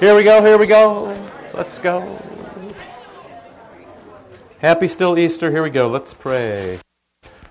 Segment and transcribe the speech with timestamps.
[0.00, 1.28] Here we go, here we go.
[1.54, 2.22] Let's go.
[4.60, 5.50] Happy still Easter.
[5.50, 5.88] Here we go.
[5.88, 6.78] Let's pray.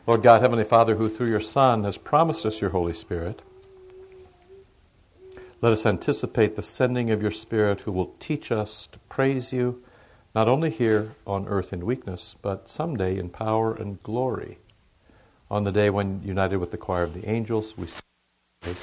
[0.07, 3.41] Lord God, Heavenly Father, who through your Son has promised us your Holy Spirit,
[5.61, 9.83] let us anticipate the sending of your Spirit who will teach us to praise you,
[10.33, 14.57] not only here on earth in weakness, but someday in power and glory.
[15.51, 18.75] On the day when, united with the choir of the angels, we sing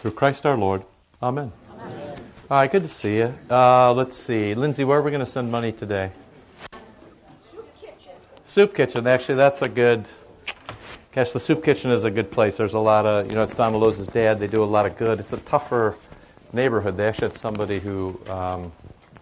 [0.00, 0.84] through Christ our Lord.
[1.20, 1.50] Amen.
[1.72, 2.20] Amen.
[2.50, 3.34] All right, good to see you.
[3.50, 4.54] Uh, let's see.
[4.54, 6.12] Lindsay, where are we going to send money today?
[7.52, 8.12] Soup kitchen.
[8.46, 9.06] Soup kitchen.
[9.06, 10.08] Actually, that's a good
[11.18, 12.56] Gosh, the soup kitchen is a good place.
[12.56, 14.38] There's a lot of, you know, it's Don Lowe's dad.
[14.38, 15.20] They do a lot of good.
[15.20, 15.96] It's a tougher
[16.52, 16.96] neighborhood.
[16.96, 18.72] They actually had somebody who, um,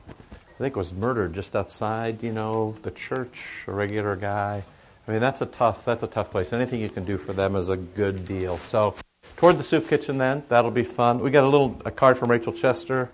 [0.08, 4.62] I think, was murdered just outside, you know, the church, a regular guy.
[5.08, 6.52] I mean, that's a tough, that's a tough place.
[6.52, 8.58] Anything you can do for them is a good deal.
[8.58, 8.94] So,
[9.36, 11.20] toward the soup kitchen, then that'll be fun.
[11.20, 13.10] We got a little a card from Rachel Chester,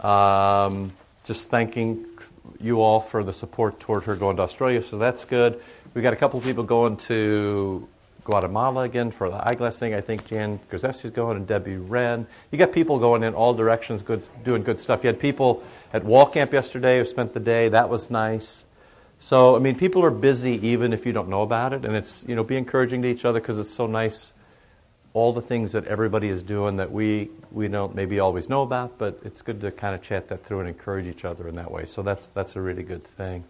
[0.00, 0.92] um,
[1.24, 2.06] just thanking
[2.60, 4.82] you all for the support toward her going to Australia.
[4.82, 5.60] So that's good.
[5.94, 7.88] We got a couple of people going to
[8.24, 9.94] Guatemala again for the eyeglass thing.
[9.94, 12.26] I think Jan Grzewski's going and Debbie Wren.
[12.50, 15.02] You got people going in all directions, good, doing good stuff.
[15.02, 17.68] You had people at wall camp yesterday who spent the day.
[17.68, 18.64] That was nice.
[19.18, 21.84] So, I mean, people are busy even if you don't know about it.
[21.84, 24.32] And it's, you know, be encouraging to each other because it's so nice,
[25.12, 28.96] all the things that everybody is doing that we, we don't maybe always know about,
[28.96, 31.70] but it's good to kind of chat that through and encourage each other in that
[31.70, 31.84] way.
[31.84, 33.44] So that's, that's a really good thing.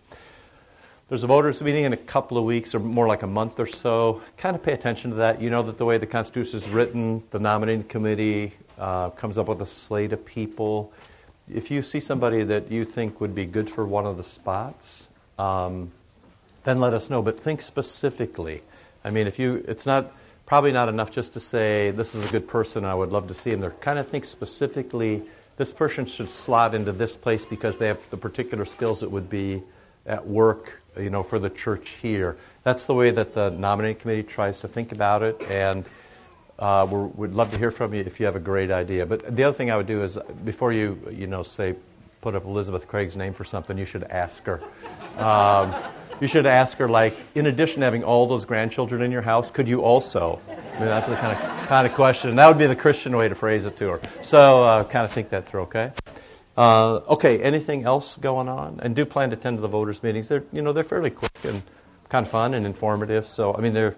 [1.11, 3.67] There's a voters meeting in a couple of weeks, or more like a month or
[3.67, 4.23] so.
[4.37, 5.43] Kind of pay attention to that.
[5.43, 9.49] You know that the way the Constitution is written, the nominating committee uh, comes up
[9.49, 10.93] with a slate of people.
[11.53, 15.09] If you see somebody that you think would be good for one of the spots,
[15.37, 15.91] um,
[16.63, 17.23] then let us know.
[17.23, 18.63] But think specifically.
[19.05, 20.13] I mean, if you, it's not
[20.51, 22.85] probably not enough just to say this is a good person.
[22.85, 23.61] I would love to see him.
[23.61, 25.23] There, kind of think specifically.
[25.59, 29.31] This person should slot into this place because they have the particular skills that would
[29.31, 29.63] be
[30.07, 32.37] at work you know, for the church here.
[32.65, 35.85] That's the way that the nominating committee tries to think about it, and
[36.59, 39.07] uh, we would love to hear from you if you have a great idea.
[39.07, 41.77] But the other thing I would do is before you, you know, say
[42.23, 44.61] put up Elizabeth Craig's name for something, you should ask her.
[45.17, 45.73] Um,
[46.21, 49.51] you should ask her, like, in addition to having all those grandchildren in your house,
[49.51, 50.41] could you also?
[50.49, 52.37] I mean, that's the kind of kind of question.
[52.37, 54.01] That would be the Christian way to phrase it to her.
[54.23, 55.93] So, uh, kind of think that through, okay?
[56.57, 58.81] Uh, okay, anything else going on?
[58.83, 60.29] And do plan to attend to the voters' meetings.
[60.29, 61.63] They're, you know, they're fairly quick and
[62.09, 63.27] kind of fun and informative.
[63.27, 63.97] So, I mean, they're,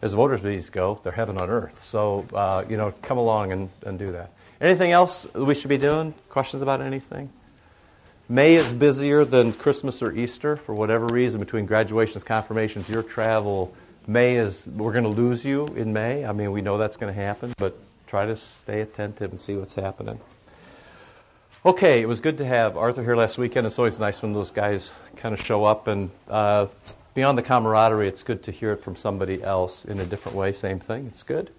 [0.00, 1.82] as voters' meetings go, they're heaven on earth.
[1.82, 4.32] So, uh, you know, come along and, and do that.
[4.60, 6.14] Anything else we should be doing?
[6.28, 7.30] Questions about anything?
[8.30, 13.74] May is busier than Christmas or Easter for whatever reason between graduations, confirmations, your travel.
[14.06, 16.26] May is, we're going to lose you in May.
[16.26, 19.56] I mean, we know that's going to happen, but try to stay attentive and see
[19.56, 20.20] what's happening.
[21.64, 23.66] Okay, it was good to have Arthur here last weekend.
[23.66, 26.66] It's always nice when those guys kind of show up, and uh,
[27.14, 30.52] beyond the camaraderie, it's good to hear it from somebody else in a different way.
[30.52, 31.50] Same thing, it's good.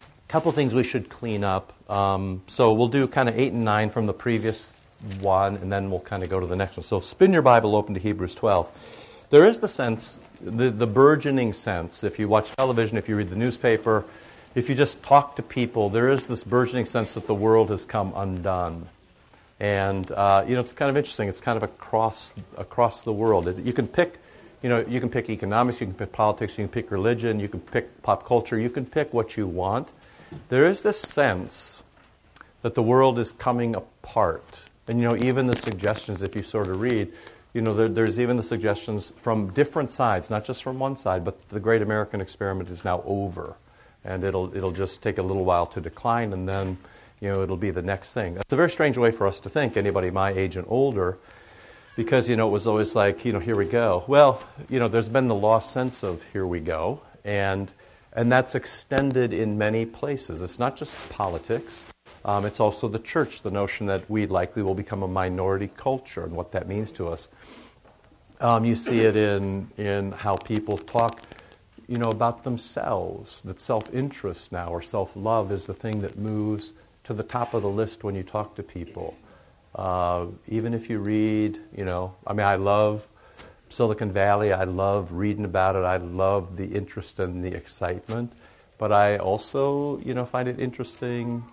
[0.00, 1.74] A couple things we should clean up.
[1.90, 4.72] Um, so we'll do kind of eight and nine from the previous
[5.20, 6.84] one, and then we'll kind of go to the next one.
[6.84, 8.70] So spin your Bible open to Hebrews 12.
[9.30, 13.28] There is the sense, the, the burgeoning sense, if you watch television, if you read
[13.28, 14.04] the newspaper,
[14.54, 17.84] if you just talk to people, there is this burgeoning sense that the world has
[17.84, 18.88] come undone.
[19.58, 21.28] And uh, you know, it's kind of interesting.
[21.28, 23.48] It's kind of across across the world.
[23.48, 24.18] It, you can pick,
[24.62, 27.48] you know, you can pick economics, you can pick politics, you can pick religion, you
[27.48, 29.92] can pick pop culture, you can pick what you want.
[30.48, 31.82] There is this sense
[32.62, 34.62] that the world is coming apart.
[34.88, 37.12] And you know, even the suggestions, if you sort of read,
[37.52, 41.24] you know, there, there's even the suggestions from different sides, not just from one side,
[41.24, 43.56] but the great American experiment is now over
[44.06, 46.78] and it'll, it'll just take a little while to decline, and then
[47.20, 48.34] you know, it'll be the next thing.
[48.34, 51.18] That's a very strange way for us to think, anybody my age and older,
[51.96, 54.04] because you know, it was always like, you know, here we go.
[54.06, 57.72] Well, you know, there's been the lost sense of here we go, and,
[58.12, 60.40] and that's extended in many places.
[60.40, 61.84] It's not just politics.
[62.26, 66.24] Um, it's also the church, the notion that we likely will become a minority culture
[66.24, 67.28] and what that means to us.
[68.40, 71.22] Um, you see it in, in how people talk
[71.88, 76.18] you know, about themselves, that self interest now or self love is the thing that
[76.18, 76.72] moves
[77.04, 79.16] to the top of the list when you talk to people.
[79.74, 83.06] Uh, even if you read, you know, I mean, I love
[83.68, 88.32] Silicon Valley, I love reading about it, I love the interest and the excitement,
[88.78, 91.44] but I also, you know, find it interesting.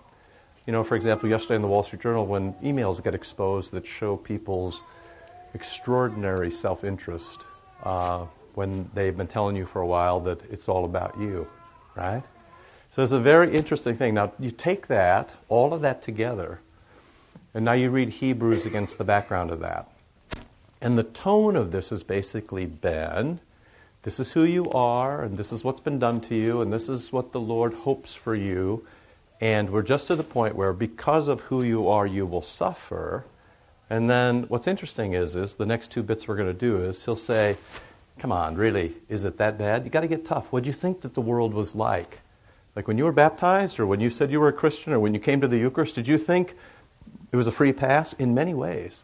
[0.66, 3.86] You know, for example, yesterday in the Wall Street Journal, when emails get exposed that
[3.86, 4.82] show people's
[5.54, 7.42] extraordinary self interest.
[7.82, 11.48] Uh, when they've been telling you for a while that it's all about you,
[11.96, 12.22] right?
[12.90, 14.14] So it's a very interesting thing.
[14.14, 16.60] Now, you take that, all of that together,
[17.52, 19.88] And now you read Hebrews against the background of that.
[20.80, 23.40] And the tone of this has basically been
[24.02, 26.88] this is who you are, and this is what's been done to you, and this
[26.88, 28.84] is what the Lord hopes for you.
[29.40, 33.24] And we're just to the point where because of who you are, you will suffer.
[33.90, 37.04] And then what's interesting is, is the next two bits we're going to do is
[37.04, 37.56] he'll say,
[38.18, 39.84] Come on, really, is it that bad?
[39.84, 40.52] You got to get tough.
[40.52, 42.20] What do you think that the world was like?
[42.76, 45.14] Like when you were baptized, or when you said you were a Christian, or when
[45.14, 46.54] you came to the Eucharist, did you think
[47.32, 48.12] it was a free pass?
[48.12, 49.00] In many ways.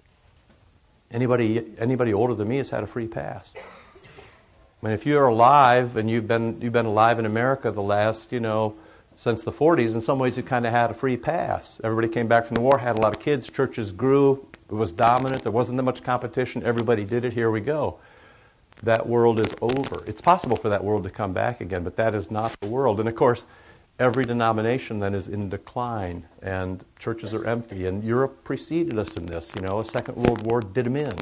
[1.11, 3.53] Anybody, anybody older than me has had a free pass.
[3.57, 8.33] I mean, if you're alive and you've been, you've been alive in America the last,
[8.33, 8.75] you know,
[9.17, 11.81] since the 40s, in some ways you kind of had a free pass.
[11.85, 14.93] Everybody came back from the war, had a lot of kids, churches grew, it was
[14.93, 17.99] dominant, there wasn't that much competition, everybody did it, here we go
[18.83, 20.03] that world is over.
[20.07, 23.01] It's possible for that world to come back again, but that is not the world.
[23.01, 23.47] And of course,
[23.99, 27.87] every denomination then is in decline, and churches are empty.
[27.87, 29.53] And Europe preceded us in this.
[29.55, 31.15] You know, a Second World War did them in,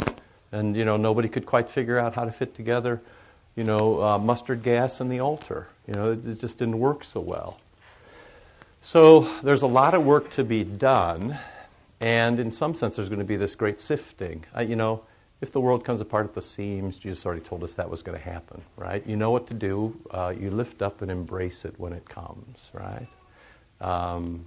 [0.53, 3.01] and you know nobody could quite figure out how to fit together,
[3.57, 5.69] you know, uh, mustard gas and the altar.
[5.87, 7.59] You know, it, it just didn't work so well.
[8.89, 11.37] So there's a lot of work to be done,
[12.01, 14.47] and in some sense, there's going to be this great sifting.
[14.57, 15.03] Uh, you know
[15.43, 18.17] if the world comes apart at the seams, Jesus already told us that was going
[18.17, 19.07] to happen, right?
[19.07, 19.95] You know what to do.
[20.11, 23.07] Uh, you lift up and embrace it when it comes, right?
[23.83, 24.47] Um,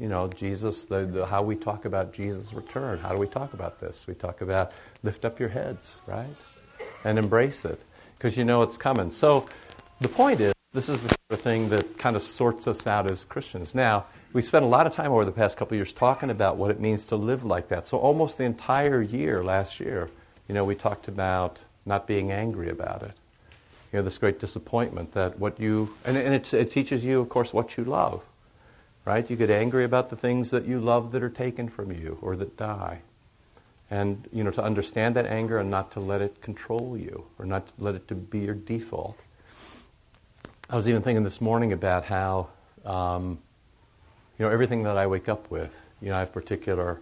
[0.00, 2.98] you know, Jesus, the, the, how we talk about Jesus' return.
[2.98, 4.04] How do we talk about this?
[4.08, 4.72] We talk about
[5.04, 6.26] lift up your heads, right?
[7.04, 7.80] And embrace it
[8.18, 9.12] because you know it's coming.
[9.12, 9.46] So
[10.00, 13.10] the point is, this is the sort of thing that kind of sorts us out
[13.10, 13.74] as Christians.
[13.74, 16.70] Now, we spent a lot of time over the past couple years talking about what
[16.70, 17.88] it means to live like that.
[17.88, 20.10] So almost the entire year last year,
[20.46, 23.12] you know, we talked about not being angry about it.
[23.92, 27.28] You know, this great disappointment that what you, and, and it, it teaches you, of
[27.28, 28.22] course, what you love,
[29.04, 29.28] right?
[29.28, 32.36] You get angry about the things that you love that are taken from you or
[32.36, 33.00] that die.
[33.90, 37.44] And, you know, to understand that anger and not to let it control you or
[37.44, 39.18] not let it to be your default.
[40.72, 42.46] I was even thinking this morning about how,
[42.84, 43.40] um,
[44.38, 47.00] you know, everything that I wake up with, you know, I have particular,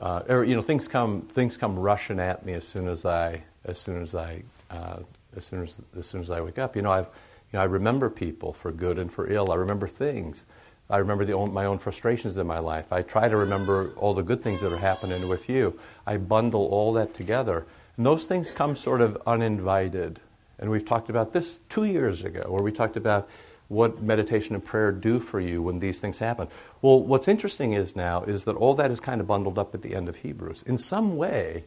[0.00, 3.78] uh, you know, things come things come rushing at me as soon as I as
[3.78, 5.00] soon as I uh,
[5.36, 6.74] as soon as as soon as I wake up.
[6.74, 7.08] You know, I've
[7.52, 9.52] you know, I remember people for good and for ill.
[9.52, 10.46] I remember things.
[10.88, 12.90] I remember own, my own frustrations in my life.
[12.94, 15.78] I try to remember all the good things that are happening with you.
[16.06, 17.66] I bundle all that together.
[17.98, 20.20] And those things come sort of uninvited.
[20.58, 23.28] And we've talked about this two years ago, where we talked about
[23.68, 26.48] what meditation and prayer do for you when these things happen.
[26.82, 29.82] Well, what's interesting is now is that all that is kind of bundled up at
[29.82, 30.62] the end of Hebrews.
[30.66, 31.64] In some way,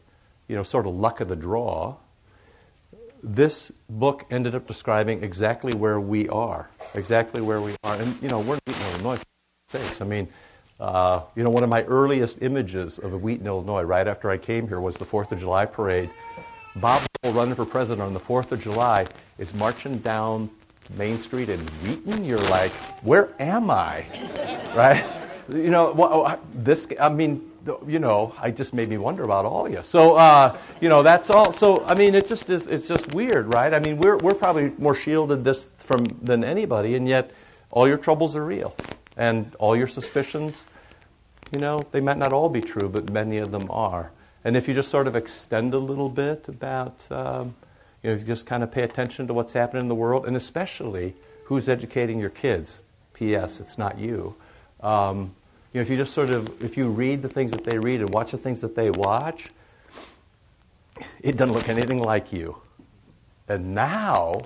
[0.47, 1.97] you know, sort of luck of the draw,
[3.21, 7.95] this book ended up describing exactly where we are, exactly where we are.
[7.95, 10.01] And, you know, we're in Wheaton, Illinois, for sakes.
[10.01, 10.29] I mean,
[10.79, 14.37] uh, you know, one of my earliest images of a Wheaton, Illinois, right after I
[14.37, 16.09] came here, was the 4th of July parade.
[16.77, 19.05] Bob Dole, running for president on the 4th of July,
[19.37, 20.49] is marching down
[20.97, 22.71] Main Street in Wheaton, you're like,
[23.03, 24.05] where am I?
[24.75, 25.05] right?
[25.47, 27.51] You know, well, this, I mean,
[27.85, 29.83] you know, I just made me wonder about all of you.
[29.83, 31.53] So, uh, you know, that's all.
[31.53, 33.73] So, I mean, it just is, it's just weird, right?
[33.73, 37.31] I mean, we're, we're probably more shielded this from than anybody, and yet
[37.69, 38.75] all your troubles are real.
[39.17, 40.65] And all your suspicions,
[41.51, 44.11] you know, they might not all be true, but many of them are.
[44.49, 47.53] And if you just sort of extend a little bit about, um,
[48.01, 50.25] you know, if you just kind of pay attention to what's happening in the world,
[50.25, 51.13] and especially
[51.43, 52.79] who's educating your kids.
[53.13, 53.59] P.S.
[53.59, 54.33] It's not you.
[54.81, 55.35] Um,
[55.71, 58.01] you know, if you just sort of, if you read the things that they read
[58.01, 59.49] and watch the things that they watch,
[61.21, 62.57] it doesn't look anything like you.
[63.47, 64.41] And now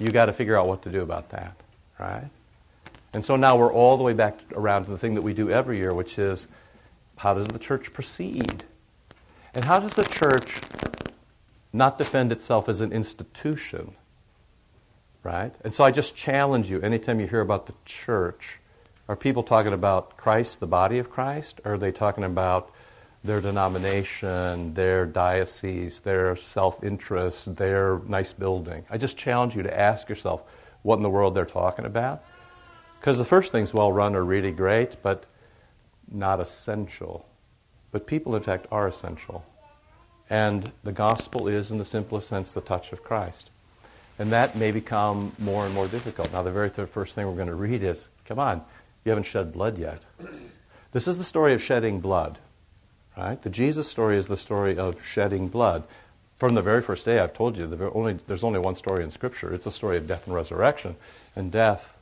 [0.00, 1.54] you got to figure out what to do about that,
[2.00, 2.30] right?
[3.12, 5.50] And so now we're all the way back around to the thing that we do
[5.50, 6.48] every year, which is
[7.14, 8.64] how does the church proceed?
[9.54, 10.60] And how does the church
[11.72, 13.94] not defend itself as an institution.
[15.22, 15.54] Right?
[15.62, 18.58] And so I just challenge you anytime you hear about the church,
[19.08, 21.60] are people talking about Christ, the body of Christ?
[21.64, 22.70] Or are they talking about
[23.22, 28.84] their denomination, their diocese, their self interest, their nice building?
[28.88, 30.42] I just challenge you to ask yourself
[30.82, 32.24] what in the world they're talking about.
[32.98, 35.26] Because the first things well run are really great, but
[36.10, 37.26] not essential.
[37.92, 39.44] But people, in fact, are essential.
[40.28, 43.50] And the gospel is, in the simplest sense, the touch of Christ.
[44.18, 46.32] And that may become more and more difficult.
[46.32, 48.62] Now, the very first thing we're going to read is come on,
[49.04, 50.02] you haven't shed blood yet.
[50.92, 52.38] This is the story of shedding blood.
[53.16, 53.40] Right?
[53.42, 55.84] The Jesus story is the story of shedding blood.
[56.38, 59.10] From the very first day, I've told you, the only, there's only one story in
[59.10, 59.52] Scripture.
[59.52, 60.96] It's a story of death and resurrection.
[61.34, 61.96] And death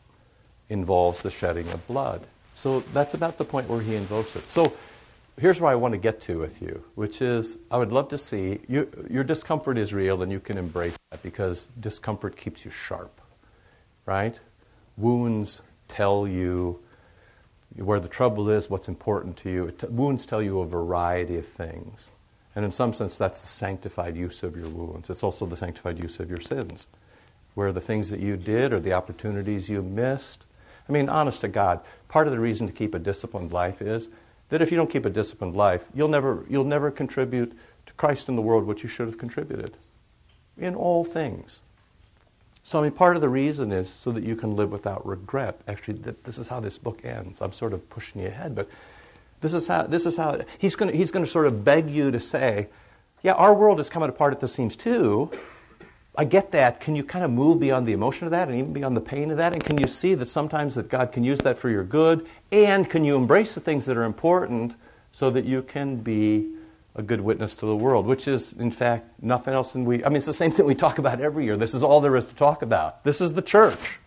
[0.68, 2.22] involves the shedding of blood.
[2.54, 4.50] So that's about the point where he invokes it.
[4.50, 4.74] So
[5.38, 8.18] here's where I want to get to with you, which is I would love to
[8.18, 12.70] see you, your discomfort is real and you can embrace that because discomfort keeps you
[12.70, 13.20] sharp,
[14.04, 14.38] right?
[14.96, 16.80] Wounds tell you
[17.76, 19.70] where the trouble is, what's important to you.
[19.70, 22.10] T- wounds tell you a variety of things.
[22.56, 25.10] And in some sense, that's the sanctified use of your wounds.
[25.10, 26.86] It's also the sanctified use of your sins,
[27.54, 30.44] where the things that you did or the opportunities you missed.
[30.88, 34.08] I mean, honest to God, part of the reason to keep a disciplined life is
[34.48, 37.52] that if you don't keep a disciplined life, you'll never, you'll never contribute
[37.86, 39.76] to Christ in the world what you should have contributed
[40.56, 41.60] in all things.
[42.64, 45.60] So, I mean, part of the reason is so that you can live without regret.
[45.66, 47.40] Actually, this is how this book ends.
[47.40, 48.68] I'm sort of pushing you ahead, but
[49.40, 52.10] this is how, this is how he's going he's going to sort of beg you
[52.10, 52.68] to say,
[53.22, 55.30] yeah, our world is coming apart at the seams too.
[56.18, 56.80] I get that.
[56.80, 59.30] Can you kind of move beyond the emotion of that and even beyond the pain
[59.30, 59.52] of that?
[59.52, 62.26] And can you see that sometimes that God can use that for your good?
[62.50, 64.74] And can you embrace the things that are important
[65.12, 66.50] so that you can be
[66.96, 70.04] a good witness to the world, which is, in fact, nothing else than we.
[70.04, 71.56] I mean, it's the same thing we talk about every year.
[71.56, 73.04] This is all there is to talk about.
[73.04, 74.00] This is the church,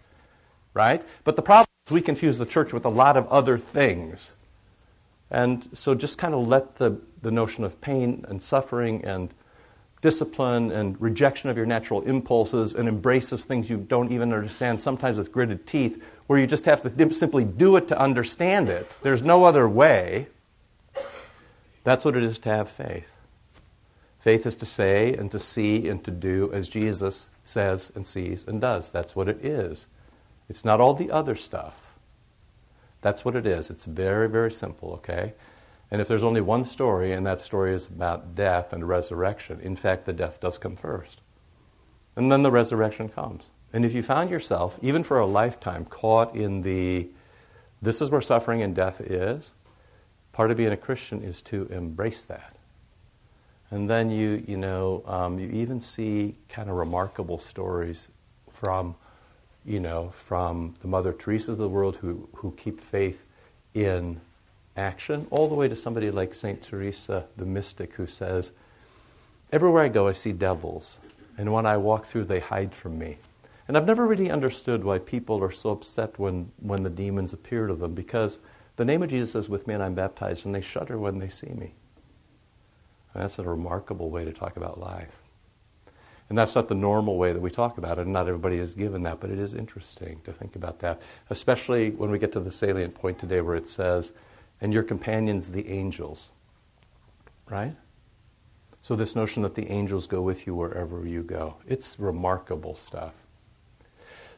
[0.74, 1.01] right?
[1.24, 4.36] But the problem is we confuse the church with a lot of other things.
[5.30, 9.34] And so just kind of let the, the notion of pain and suffering and
[10.01, 14.81] discipline and rejection of your natural impulses and embrace of things you don't even understand,
[14.81, 18.98] sometimes with gritted teeth, where you just have to simply do it to understand it.
[19.03, 20.27] There's no other way.
[21.84, 23.08] That's what it is to have faith.
[24.20, 28.48] Faith is to say and to see and to do as Jesus says and sees
[28.48, 28.89] and does.
[28.91, 29.88] That's what it is.
[30.48, 31.96] It's not all the other stuff.
[33.01, 33.70] That's what it is.
[33.70, 35.34] It's very, very simple, okay?
[35.92, 39.76] And if there's only one story, and that story is about death and resurrection, in
[39.76, 41.22] fact, the death does come first.
[42.16, 43.52] And then the resurrection comes.
[43.74, 47.10] And if you found yourself, even for a lifetime, caught in the
[47.82, 49.54] this is where suffering and death is,
[50.32, 52.56] Part of being a Christian is to embrace that.
[53.70, 58.10] And then you, you know, um, you even see kind of remarkable stories
[58.52, 58.96] from,
[59.66, 63.26] you know, from the Mother Teresa's of the world who, who keep faith
[63.74, 64.20] in
[64.75, 66.62] action, all the way to somebody like St.
[66.62, 68.51] Teresa, the mystic, who says,
[69.51, 70.98] Everywhere I go, I see devils,
[71.38, 73.18] and when I walk through, they hide from me.
[73.68, 77.68] And I've never really understood why people are so upset when, when the demons appear
[77.68, 78.40] to them, because
[78.75, 81.30] the name of Jesus is with me and I'm baptized, and they shudder when they
[81.30, 81.74] see me.
[83.13, 85.22] And that's a remarkable way to talk about life.
[86.30, 88.74] And that's not the normal way that we talk about it, and not everybody is
[88.74, 92.40] given that, but it is interesting to think about that, especially when we get to
[92.40, 94.13] the salient point today where it says,
[94.62, 96.32] and your companions, the angels.
[97.50, 97.75] Right?
[98.82, 103.13] So, this notion that the angels go with you wherever you go, it's remarkable stuff.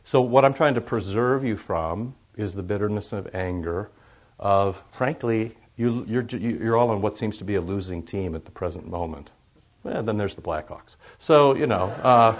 [0.03, 3.89] So, what I'm trying to preserve you from is the bitterness of anger
[4.39, 8.45] of, frankly, you, you're, you're all on what seems to be a losing team at
[8.45, 9.29] the present moment.
[9.83, 10.97] Well, then there's the Blackhawks.
[11.17, 12.35] So, you know, uh,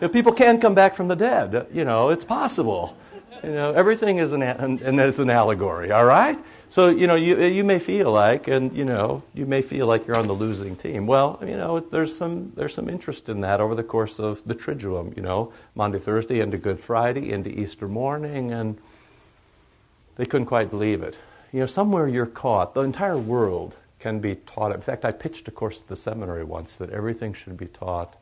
[0.00, 1.66] if people can come back from the dead.
[1.72, 2.96] You know, it's possible.
[3.42, 6.38] You know, everything is an, and, and it's an allegory, all right?
[6.68, 10.06] So, you know, you, you may feel like, and, you know, you may feel like
[10.06, 11.06] you're on the losing team.
[11.06, 14.54] Well, you know, there's some, there's some interest in that over the course of the
[14.54, 18.78] Triduum, you know, Maundy, Thursday, into Good Friday, into Easter morning, and
[20.16, 21.16] they couldn't quite believe it.
[21.52, 22.74] You know, somewhere you're caught.
[22.74, 24.72] The entire world can be taught.
[24.72, 28.16] In fact, I pitched a course at the seminary once that everything should be taught,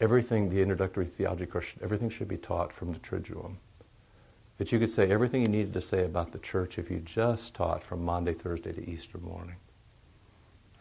[0.00, 3.56] everything, the introductory theology course, everything should be taught from the Triduum.
[4.58, 7.54] That you could say everything you needed to say about the church if you just
[7.54, 9.56] taught from Maundy, Thursday to Easter morning.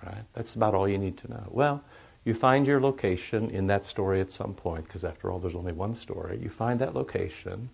[0.04, 0.24] Right?
[0.34, 1.48] That's about all you need to know.
[1.50, 1.84] Well,
[2.26, 5.74] you find your location in that story at some point, because after all, there's only
[5.74, 6.40] one story.
[6.42, 7.70] You find that location,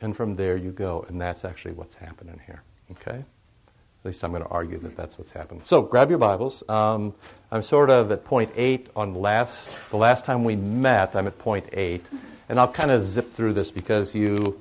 [0.00, 1.04] and from there you go.
[1.08, 2.62] And that's actually what's happening here.
[2.92, 3.18] Okay?
[3.18, 5.62] At least I'm going to argue that that's what's happening.
[5.64, 6.62] So grab your Bibles.
[6.68, 7.14] Um,
[7.50, 11.14] I'm sort of at point eight on last the last time we met.
[11.14, 12.08] I'm at point eight,
[12.48, 14.60] and I'll kind of zip through this because you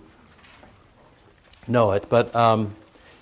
[1.72, 2.08] know it.
[2.10, 2.75] But um,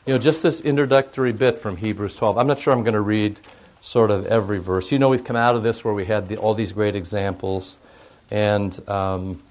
[0.06, 2.38] you know, just this introductory bit from Hebrews 12.
[2.38, 3.40] I'm not sure I'm going to read
[3.82, 4.92] sort of every verse.
[4.92, 7.78] You know, we've come out of this where we had the, all these great examples,
[8.32, 9.44] and um,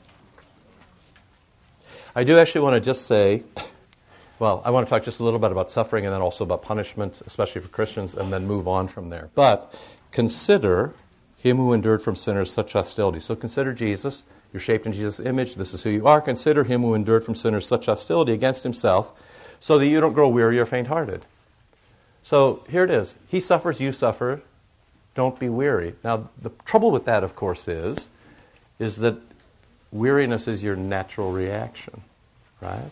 [2.15, 3.45] I do actually want to just say,
[4.39, 6.63] well, I want to talk just a little bit about suffering and then also about
[6.63, 9.31] punishment, especially for Christians, and then move on from there.
[9.35, 9.73] But
[10.11, 10.95] consider
[11.37, 13.21] him who endured from sinners such hostility.
[13.21, 14.25] So consider Jesus.
[14.53, 15.57] You're shaped in Jesus' image.
[15.57, 16.21] This is who you are.
[16.21, 19.13] Consider him who endured from sinners such hostility against himself
[19.61, 21.25] so that you don't grow weary or faint hearted.
[22.23, 23.15] So here it is.
[23.29, 24.43] He suffers, you suffer.
[25.15, 25.95] Don't be weary.
[26.05, 28.09] Now, the trouble with that, of course, is,
[28.79, 29.17] is that
[29.91, 32.03] weariness is your natural reaction
[32.61, 32.91] right?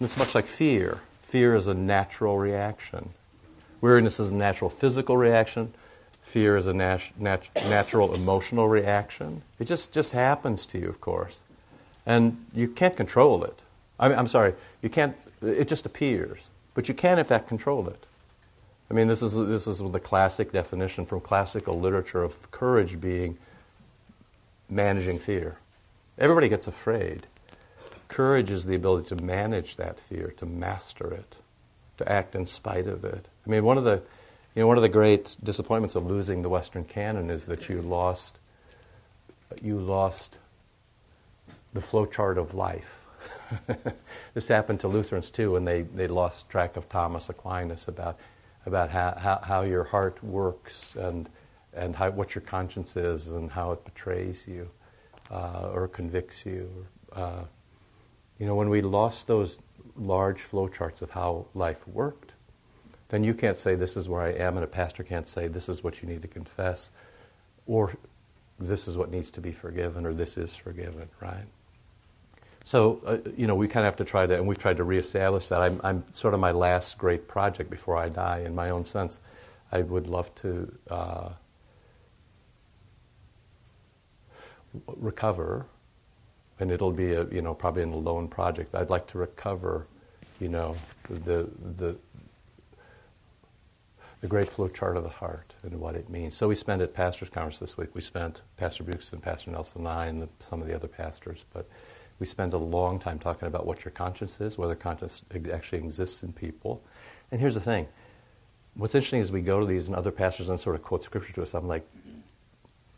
[0.00, 1.00] it's much like fear.
[1.22, 3.10] Fear is a natural reaction.
[3.80, 5.72] Weariness is a natural physical reaction.
[6.22, 9.42] Fear is a nat- nat- natural emotional reaction.
[9.58, 11.40] It just, just happens to you, of course.
[12.06, 13.62] And you can't control it.
[13.98, 16.48] I mean, I'm sorry, you can't, it just appears.
[16.74, 18.06] But you can, in fact, control it.
[18.90, 23.38] I mean, this is, this is the classic definition from classical literature of courage being
[24.68, 25.58] managing fear.
[26.18, 27.26] Everybody gets afraid.
[28.08, 31.36] Courage is the ability to manage that fear, to master it,
[31.98, 33.28] to act in spite of it.
[33.46, 34.02] I mean, one of the,
[34.54, 37.80] you know, one of the great disappointments of losing the Western canon is that you
[37.82, 38.38] lost,
[39.62, 40.38] you lost
[41.72, 43.06] the flowchart of life.
[44.34, 48.18] this happened to Lutherans too, and they, they lost track of Thomas Aquinas about,
[48.66, 51.28] about how, how, how your heart works and,
[51.72, 54.68] and how, what your conscience is and how it betrays you
[55.30, 56.68] uh, or convicts you.
[57.12, 57.44] Uh,
[58.40, 59.58] you know, when we lost those
[59.96, 62.32] large flowcharts of how life worked,
[63.10, 65.68] then you can't say, This is where I am, and a pastor can't say, This
[65.68, 66.90] is what you need to confess,
[67.66, 67.92] or
[68.58, 71.44] this is what needs to be forgiven, or this is forgiven, right?
[72.64, 74.84] So, uh, you know, we kind of have to try to, and we've tried to
[74.84, 75.60] reestablish that.
[75.60, 79.18] I'm, I'm, sort of my last great project before I die, in my own sense.
[79.72, 81.30] I would love to uh,
[84.86, 85.66] recover,
[86.60, 88.74] and it'll be a, you know, probably an alone project.
[88.74, 89.86] I'd like to recover,
[90.38, 90.76] you know,
[91.08, 91.48] the,
[91.78, 91.96] the,
[94.20, 96.36] the great flow chart of the heart and what it means.
[96.36, 99.88] So we spent at Pastors Conference this week, we spent, Pastor and Pastor Nelson and
[99.88, 101.66] I and the, some of the other pastors, but
[102.18, 106.22] we spend a long time talking about what your conscience is, whether conscience actually exists
[106.22, 106.82] in people.
[107.32, 107.88] And here's the thing.
[108.74, 111.32] What's interesting is we go to these and other pastors and sort of quote scripture
[111.32, 111.54] to us.
[111.54, 111.86] I'm like,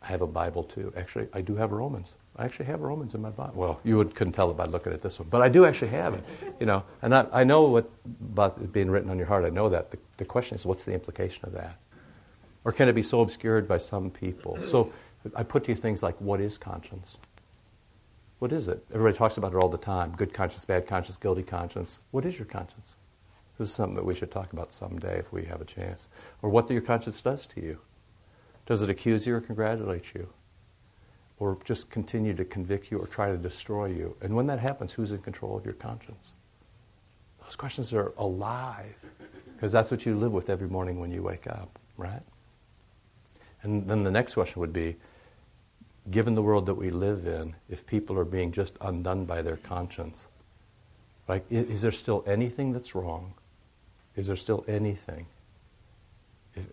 [0.01, 0.91] I have a Bible too.
[0.97, 2.11] Actually, I do have Romans.
[2.35, 3.53] I actually have Romans in my Bible.
[3.55, 5.89] Well, you would, couldn't tell it by looking at this one, but I do actually
[5.89, 6.23] have it.
[6.59, 9.45] You know, and I, I know what about it being written on your heart.
[9.45, 9.91] I know that.
[9.91, 11.77] The, the question is, what's the implication of that?
[12.65, 14.57] Or can it be so obscured by some people?
[14.63, 14.91] So
[15.35, 17.17] I put to you things like, what is conscience?
[18.39, 18.83] What is it?
[18.93, 21.99] Everybody talks about it all the time good conscience, bad conscience, guilty conscience.
[22.11, 22.95] What is your conscience?
[23.57, 26.07] This is something that we should talk about someday if we have a chance.
[26.41, 27.77] Or what your conscience does to you.
[28.65, 30.27] Does it accuse you or congratulate you?
[31.39, 34.15] Or just continue to convict you or try to destroy you?
[34.21, 36.33] And when that happens, who's in control of your conscience?
[37.43, 38.95] Those questions are alive
[39.55, 42.21] because that's what you live with every morning when you wake up, right?
[43.63, 44.95] And then the next question would be
[46.11, 49.57] given the world that we live in, if people are being just undone by their
[49.57, 50.27] conscience,
[51.27, 53.33] like, is there still anything that's wrong?
[54.17, 55.25] Is there still anything?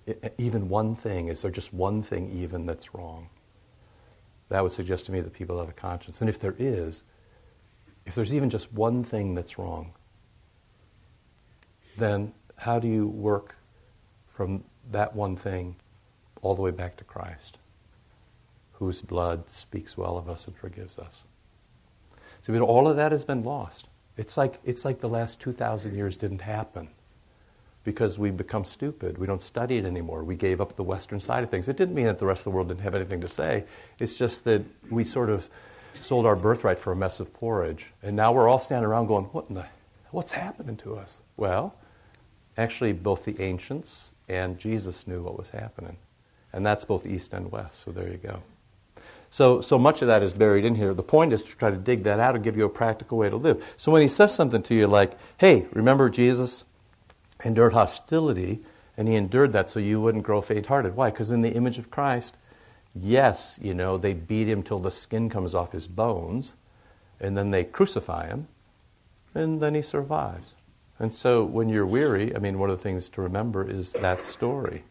[0.06, 3.28] If, even one thing, is there just one thing even that's wrong?
[4.50, 6.20] That would suggest to me that people have a conscience.
[6.20, 7.02] And if there is,
[8.04, 9.94] if there's even just one thing that's wrong,
[11.96, 13.56] then how do you work
[14.34, 15.76] from that one thing
[16.42, 17.56] all the way back to Christ?
[18.80, 21.24] whose blood speaks well of us and forgives us.
[22.40, 23.86] So all of that has been lost.
[24.16, 26.88] It's like, it's like the last 2,000 years didn't happen
[27.84, 29.18] because we become stupid.
[29.18, 30.22] We don't study it anymore.
[30.22, 31.68] We gave up the Western side of things.
[31.68, 33.64] It didn't mean that the rest of the world didn't have anything to say.
[33.98, 35.48] It's just that we sort of
[36.02, 37.86] sold our birthright for a mess of porridge.
[38.02, 39.66] And now we're all standing around going, what in the,
[40.10, 41.20] what's happening to us?
[41.36, 41.74] Well,
[42.56, 45.96] actually, both the ancients and Jesus knew what was happening.
[46.52, 47.80] And that's both East and West.
[47.80, 48.42] So there you go.
[49.30, 50.92] So, so much of that is buried in here.
[50.92, 53.30] The point is to try to dig that out and give you a practical way
[53.30, 53.64] to live.
[53.76, 56.64] So when he says something to you like, hey, remember Jesus
[57.44, 58.60] endured hostility,
[58.96, 60.96] and he endured that so you wouldn't grow faint hearted.
[60.96, 61.10] Why?
[61.10, 62.36] Because in the image of Christ,
[62.94, 66.54] yes, you know, they beat him till the skin comes off his bones,
[67.20, 68.48] and then they crucify him,
[69.34, 70.54] and then he survives.
[70.98, 74.24] And so when you're weary, I mean, one of the things to remember is that
[74.24, 74.84] story.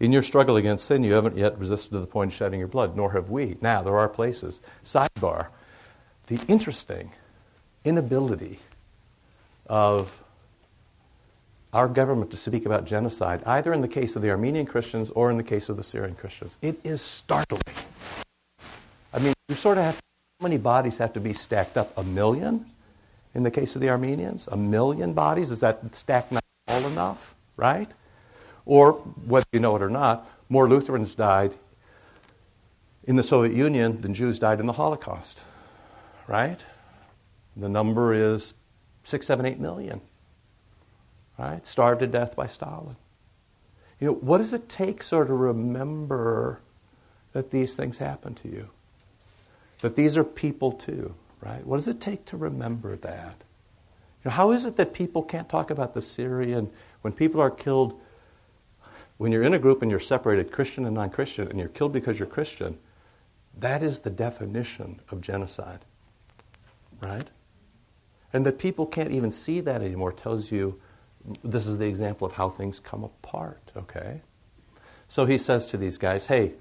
[0.00, 2.68] In your struggle against sin, you haven't yet resisted to the point of shedding your
[2.68, 3.56] blood, nor have we.
[3.60, 4.60] Now, there are places.
[4.84, 5.48] Sidebar
[6.26, 7.12] the interesting
[7.84, 8.58] inability
[9.66, 10.21] of
[11.72, 15.30] our government to speak about genocide, either in the case of the Armenian Christians or
[15.30, 16.58] in the case of the Syrian Christians.
[16.60, 17.62] It is startling.
[19.12, 20.02] I mean, you sort of have to,
[20.40, 21.96] how many bodies have to be stacked up?
[21.96, 22.66] A million
[23.34, 24.48] in the case of the Armenians?
[24.52, 25.50] A million bodies?
[25.50, 27.34] Is that stacked not all enough?
[27.56, 27.90] Right?
[28.66, 31.54] Or, whether you know it or not, more Lutherans died
[33.04, 35.40] in the Soviet Union than Jews died in the Holocaust.
[36.26, 36.64] Right?
[37.56, 38.54] The number is
[39.04, 40.00] six, seven, eight million.
[41.38, 41.66] Right?
[41.66, 42.96] Starved to death by Stalin.
[44.00, 46.60] You know, what does it take sort of to remember
[47.32, 48.68] that these things happen to you?
[49.80, 51.64] That these are people too, right?
[51.66, 53.36] What does it take to remember that?
[54.24, 57.50] You know, how is it that people can't talk about the Syrian when people are
[57.50, 57.98] killed
[59.22, 61.92] when you're in a group and you're separated, Christian and non Christian, and you're killed
[61.92, 62.76] because you're Christian,
[63.56, 65.84] that is the definition of genocide.
[67.00, 67.28] Right?
[68.32, 70.80] And that people can't even see that anymore tells you
[71.44, 74.22] this is the example of how things come apart, okay?
[75.08, 76.54] So he says to these guys, hey,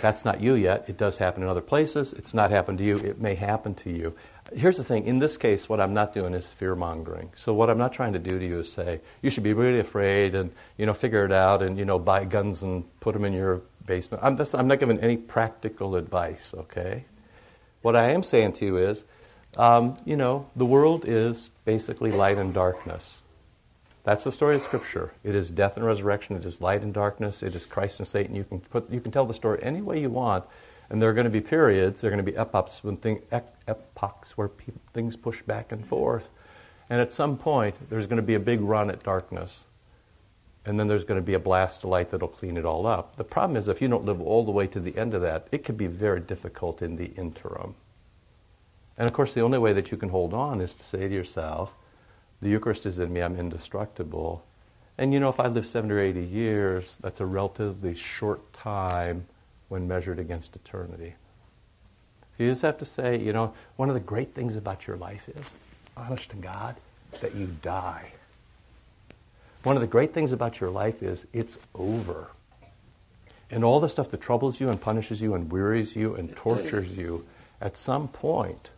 [0.00, 0.88] that's not you yet.
[0.88, 2.12] It does happen in other places.
[2.14, 2.96] It's not happened to you.
[2.98, 4.14] It may happen to you.
[4.54, 7.30] Here's the thing in this case, what I'm not doing is fear mongering.
[7.36, 9.78] So, what I'm not trying to do to you is say, you should be really
[9.78, 13.24] afraid and, you know, figure it out and, you know, buy guns and put them
[13.24, 14.22] in your basement.
[14.22, 17.04] I'm, I'm not giving any practical advice, okay?
[17.82, 19.04] What I am saying to you is,
[19.56, 23.21] um, you know, the world is basically light and darkness.
[24.04, 25.12] That's the story of Scripture.
[25.22, 26.34] It is death and resurrection.
[26.36, 27.42] It is light and darkness.
[27.42, 28.34] It is Christ and Satan.
[28.34, 30.44] You can put, you can tell the story any way you want,
[30.90, 32.00] and there are going to be periods.
[32.00, 33.22] There are going to be epochs when thing,
[33.68, 36.30] epochs where pe- things push back and forth,
[36.90, 39.66] and at some point there's going to be a big run at darkness,
[40.66, 43.14] and then there's going to be a blast of light that'll clean it all up.
[43.14, 45.46] The problem is if you don't live all the way to the end of that,
[45.52, 47.76] it can be very difficult in the interim.
[48.98, 51.14] And of course, the only way that you can hold on is to say to
[51.14, 51.72] yourself,
[52.42, 54.44] the Eucharist is in me, I'm indestructible.
[54.98, 59.24] And you know, if I live 70 or 80 years, that's a relatively short time
[59.68, 61.14] when measured against eternity.
[62.36, 64.96] So you just have to say, you know, one of the great things about your
[64.96, 65.54] life is,
[65.96, 66.76] honest to God,
[67.20, 68.10] that you die.
[69.62, 72.28] One of the great things about your life is it's over.
[73.50, 76.96] And all the stuff that troubles you and punishes you and wearies you and tortures
[76.96, 77.24] you,
[77.60, 78.70] at some point,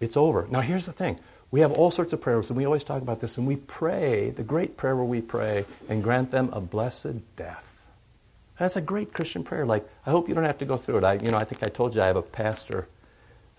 [0.00, 0.46] it's over.
[0.50, 1.18] Now, here's the thing
[1.50, 4.30] we have all sorts of prayers, and we always talk about this, and we pray,
[4.30, 7.64] the great prayer where we pray and grant them a blessed death.
[8.58, 9.66] That's a great Christian prayer.
[9.66, 11.04] Like, I hope you don't have to go through it.
[11.04, 12.88] I, you know, I think I told you I have a pastor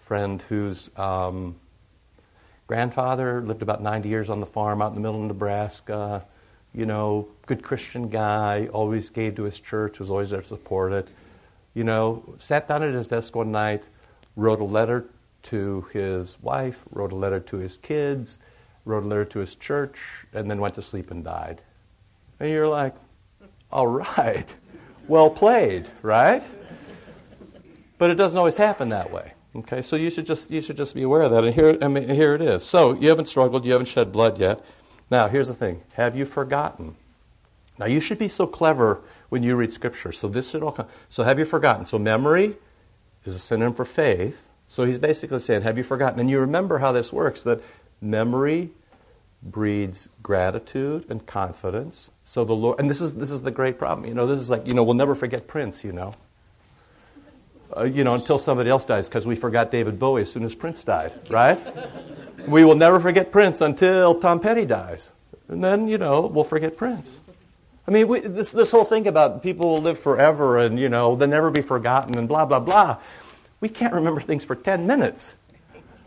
[0.05, 1.55] friend whose um,
[2.65, 6.25] grandfather lived about 90 years on the farm out in the middle of Nebraska.
[6.73, 10.93] You know, good Christian guy, always gave to his church, was always there to support
[10.93, 11.07] it.
[11.73, 13.83] You know, sat down at his desk one night,
[14.35, 15.05] wrote a letter
[15.47, 18.39] to his wife, wrote a letter to his kids,
[18.85, 19.97] wrote a letter to his church,
[20.33, 21.61] and then went to sleep and died.
[22.39, 22.95] And you're like,
[23.71, 24.47] all right,
[25.07, 26.43] well played, right?
[27.97, 29.33] But it doesn't always happen that way.
[29.55, 31.43] Okay, so you should just you should just be aware of that.
[31.43, 32.63] And here, I mean, here it is.
[32.63, 34.63] So you haven't struggled, you haven't shed blood yet.
[35.09, 36.95] Now here's the thing: Have you forgotten?
[37.79, 40.11] Now you should be so clever when you read Scripture.
[40.11, 40.87] So this should all come.
[41.09, 41.85] So have you forgotten?
[41.85, 42.55] So memory
[43.25, 44.46] is a synonym for faith.
[44.67, 46.19] So he's basically saying, Have you forgotten?
[46.19, 47.61] And you remember how this works that
[48.01, 48.71] memory
[49.41, 52.11] breeds gratitude and confidence.
[52.23, 54.07] So the Lord, and this is, this is the great problem.
[54.07, 56.13] You know, this is like, you know, we'll never forget Prince, you know.
[57.75, 60.55] Uh, you know, until somebody else dies, because we forgot David Bowie as soon as
[60.55, 61.59] Prince died, right?
[62.47, 65.11] we will never forget Prince until Tom Petty dies.
[65.49, 67.19] And then, you know, we'll forget Prince.
[67.85, 71.15] I mean, we, this, this whole thing about people will live forever and, you know,
[71.15, 72.97] they'll never be forgotten and blah, blah, blah
[73.59, 75.33] we can't remember things for 10 minutes.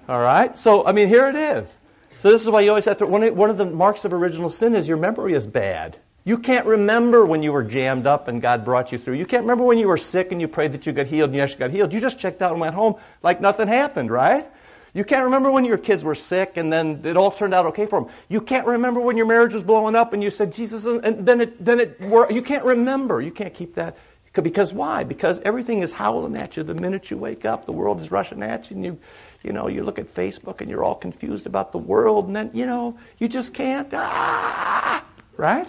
[0.09, 0.57] All right?
[0.57, 1.79] So, I mean, here it is.
[2.19, 3.07] So, this is why you always have to.
[3.07, 5.99] One, one of the marks of original sin is your memory is bad.
[6.25, 9.15] You can't remember when you were jammed up and God brought you through.
[9.15, 11.37] You can't remember when you were sick and you prayed that you got healed and
[11.37, 11.93] you actually got healed.
[11.93, 14.47] You just checked out and went home like nothing happened, right?
[14.93, 17.87] You can't remember when your kids were sick and then it all turned out okay
[17.87, 18.11] for them.
[18.29, 21.41] You can't remember when your marriage was blowing up and you said Jesus, and then
[21.41, 21.97] it, then it,
[22.31, 23.23] you can't remember.
[23.23, 23.97] You can't keep that.
[24.33, 25.03] Because why?
[25.03, 27.67] Because everything is howling at you the minute you wake up.
[27.67, 28.99] The world is rushing at you, and you,
[29.43, 32.51] you know, you look at Facebook and you're all confused about the world, and then
[32.55, 33.89] you know you just can't.
[33.93, 35.05] Ah,
[35.37, 35.67] right?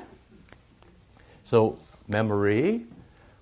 [1.43, 2.85] So memory,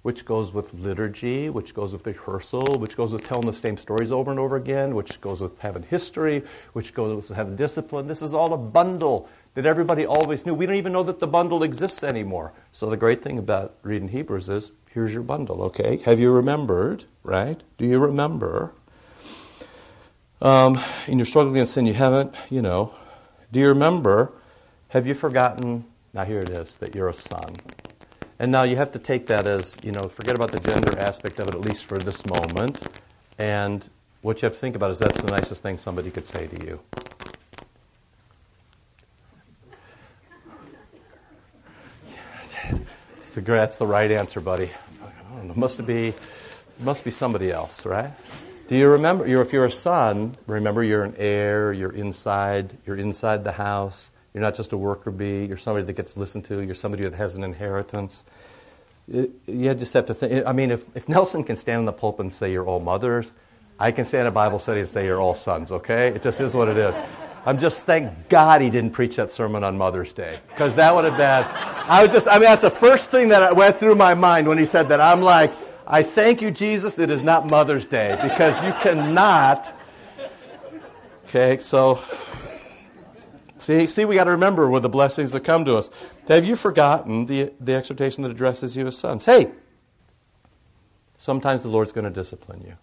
[0.03, 4.11] which goes with liturgy, which goes with rehearsal, which goes with telling the same stories
[4.11, 8.07] over and over again, which goes with having history, which goes with having discipline.
[8.07, 10.53] This is all a bundle that everybody always knew.
[10.53, 12.53] We don't even know that the bundle exists anymore.
[12.71, 15.97] So the great thing about reading Hebrews is here's your bundle, okay?
[16.05, 17.61] Have you remembered, right?
[17.77, 18.73] Do you remember?
[20.41, 22.93] Um, and you're struggling against sin, you haven't, you know.
[23.51, 24.31] Do you remember?
[24.89, 25.85] Have you forgotten?
[26.13, 27.55] Now here it is, that you're a son.
[28.39, 31.39] And now you have to take that as, you know, forget about the gender aspect
[31.39, 32.81] of it, at least for this moment.
[33.37, 33.87] And
[34.21, 36.65] what you have to think about is that's the nicest thing somebody could say to
[36.65, 36.79] you.
[43.35, 44.71] That's the right answer, buddy.
[45.43, 46.13] It must be,
[46.79, 48.11] must be somebody else, right?
[48.67, 49.27] Do you remember?
[49.27, 51.71] You're, if you're a son, remember you're an heir.
[51.73, 52.77] You're inside.
[52.85, 54.11] You're inside the house.
[54.33, 55.45] You're not just a worker bee.
[55.45, 56.61] You're somebody that gets listened to.
[56.61, 58.23] You're somebody that has an inheritance.
[59.11, 60.45] It, you just have to think.
[60.45, 63.33] I mean, if, if Nelson can stand in the pulpit and say you're all mothers,
[63.79, 65.71] I can stand in a Bible study and say you're all sons.
[65.71, 66.99] Okay, it just is what it is.
[67.45, 71.05] I'm just thank God he didn't preach that sermon on Mother's Day because that would
[71.05, 71.45] have been.
[71.89, 72.27] I was just.
[72.27, 74.99] I mean, that's the first thing that went through my mind when he said that.
[74.99, 75.51] I'm like,
[75.87, 76.99] I thank you, Jesus.
[76.99, 79.73] It is not Mother's Day because you cannot.
[81.25, 82.03] Okay, so
[83.57, 85.89] see, see, we got to remember with the blessings that come to us.
[86.27, 89.25] Have you forgotten the the exhortation that addresses you as sons?
[89.25, 89.51] Hey,
[91.15, 92.75] sometimes the Lord's going to discipline you,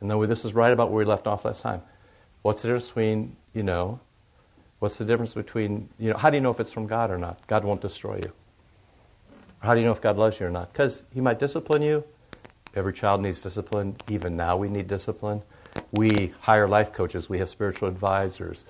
[0.00, 1.82] and then this is right about where we left off last time.
[2.42, 4.00] What's the difference between you know?
[4.78, 7.18] What's the difference between, you know, how do you know if it's from God or
[7.18, 7.46] not?
[7.46, 8.32] God won't destroy you.
[9.60, 10.72] How do you know if God loves you or not?
[10.72, 12.02] Because He might discipline you.
[12.74, 13.96] Every child needs discipline.
[14.08, 15.42] Even now, we need discipline.
[15.92, 18.64] We hire life coaches, we have spiritual advisors,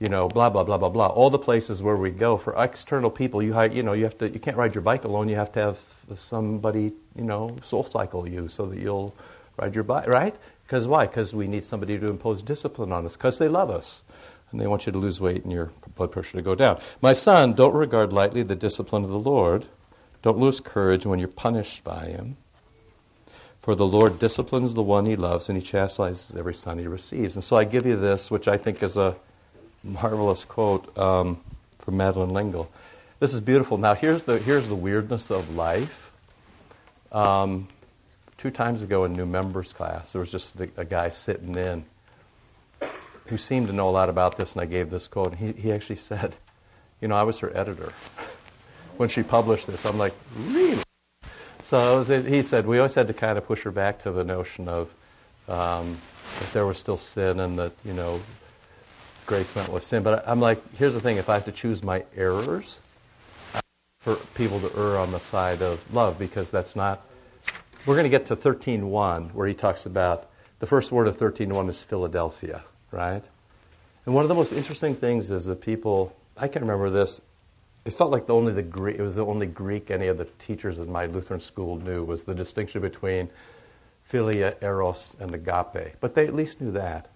[0.00, 1.06] you know, blah, blah, blah, blah, blah.
[1.06, 4.18] All the places where we go for external people, you, hire, you know, you, have
[4.18, 5.28] to, you can't ride your bike alone.
[5.28, 5.78] You have to have
[6.14, 9.14] somebody, you know, soul cycle you so that you'll
[9.56, 10.36] ride your bike, right?
[10.66, 11.06] Because why?
[11.06, 14.02] Because we need somebody to impose discipline on us because they love us
[14.50, 16.80] and they want you to lose weight and your blood pressure to go down.
[17.02, 19.66] My son, don't regard lightly the discipline of the Lord.
[20.22, 22.36] Don't lose courage when you're punished by him.
[23.60, 27.34] For the Lord disciplines the one he loves, and he chastises every son he receives.
[27.34, 29.16] And so I give you this, which I think is a
[29.82, 31.40] marvelous quote um,
[31.78, 32.70] from Madeleine L'Engle.
[33.20, 33.78] This is beautiful.
[33.78, 36.12] Now, here's the, here's the weirdness of life.
[37.10, 37.68] Um,
[38.44, 41.82] two times ago in new members class, there was just a, guy sitting in
[43.28, 45.28] who seemed to know a lot about this, and I gave this quote.
[45.28, 46.34] And He, he actually said,
[47.00, 47.94] You know, I was her editor
[48.98, 49.86] when she published this.
[49.86, 50.82] I'm like, Really?
[51.62, 54.24] So was, he said, We always had to kind of push her back to the
[54.24, 54.92] notion of
[55.48, 55.96] um,
[56.38, 58.20] that there was still sin and that, you know,
[59.24, 60.02] grace meant was sin.
[60.02, 62.78] But I'm like, Here's the thing if I have to choose my errors,
[64.00, 67.00] for people to err on the side of love because that's not.
[67.86, 71.68] We're going to get to 13.1 where he talks about the first word of 13.1
[71.68, 73.24] is Philadelphia right?
[74.06, 77.20] And one of the most interesting things is that people, I can remember this,
[77.84, 80.26] it felt like the only the Greek, it was the only Greek any of the
[80.38, 83.28] teachers in my Lutheran school knew was the distinction between
[84.10, 85.96] philia, eros, and agape.
[86.00, 87.10] But they at least knew that.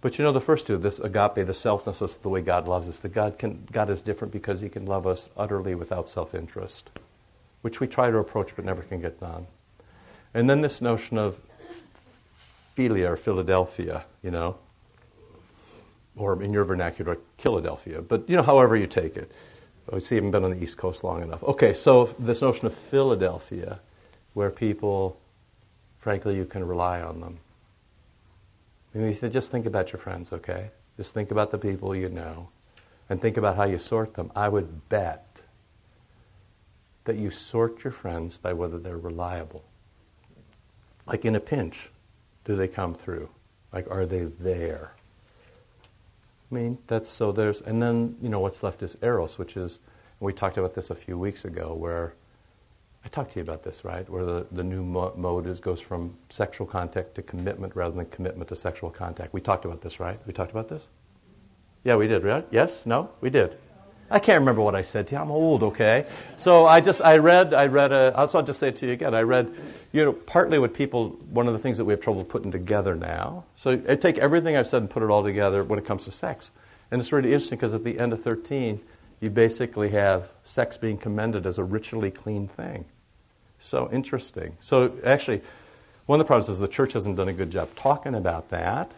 [0.00, 2.98] But you know the first two, this agape, the selflessness, the way God loves us,
[2.98, 6.90] that God can God is different because He can love us utterly without self-interest,
[7.62, 9.46] which we try to approach but never can get done.
[10.36, 11.40] And then this notion of
[12.76, 14.58] philia or Philadelphia, you know,
[16.14, 18.02] or in your vernacular, Philadelphia.
[18.02, 19.32] But you know, however you take it.
[19.90, 21.42] Oh, it's even been on the East Coast long enough.
[21.42, 23.80] Okay, so this notion of Philadelphia,
[24.34, 25.18] where people,
[26.00, 27.38] frankly, you can rely on them.
[28.94, 30.68] I mean, just think about your friends, okay?
[30.98, 32.50] Just think about the people you know,
[33.08, 34.30] and think about how you sort them.
[34.36, 35.40] I would bet
[37.04, 39.64] that you sort your friends by whether they're reliable.
[41.06, 41.90] Like in a pinch,
[42.44, 43.28] do they come through?
[43.72, 44.92] Like, are they there?
[46.50, 49.80] I mean, that's so there's, and then, you know, what's left is eros, which is,
[50.20, 52.14] we talked about this a few weeks ago, where
[53.04, 54.08] I talked to you about this, right?
[54.08, 58.06] Where the, the new mo- mode is goes from sexual contact to commitment rather than
[58.06, 59.32] commitment to sexual contact.
[59.32, 60.18] We talked about this, right?
[60.26, 60.88] We talked about this?
[61.84, 62.46] Yeah, we did, right?
[62.50, 62.86] Yes?
[62.86, 63.10] No?
[63.20, 63.58] We did.
[64.10, 65.20] I can't remember what I said to you.
[65.20, 66.06] I'm old, okay?
[66.36, 69.14] So I just, I read, I read a, I'll just say it to you again.
[69.14, 69.52] I read,
[69.92, 72.94] you know, partly what people, one of the things that we have trouble putting together
[72.94, 73.44] now.
[73.56, 76.12] So I take everything I've said and put it all together when it comes to
[76.12, 76.50] sex.
[76.90, 78.80] And it's really interesting because at the end of 13,
[79.20, 82.84] you basically have sex being commended as a ritually clean thing.
[83.58, 84.56] So interesting.
[84.60, 85.40] So actually,
[86.06, 88.94] one of the problems is the church hasn't done a good job talking about that.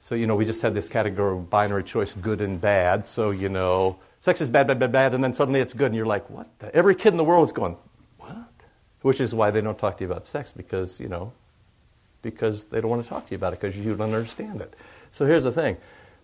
[0.00, 3.06] So, you know, we just had this category of binary choice, good and bad.
[3.06, 5.96] So, you know, sex is bad, bad, bad, bad, and then suddenly it's good, and
[5.96, 6.48] you're like, what?
[6.58, 6.74] The?
[6.74, 7.76] Every kid in the world is going,
[8.18, 8.36] what?
[9.02, 11.32] Which is why they don't talk to you about sex because, you know,
[12.22, 14.74] because they don't want to talk to you about it because you don't understand it.
[15.12, 15.76] So here's the thing.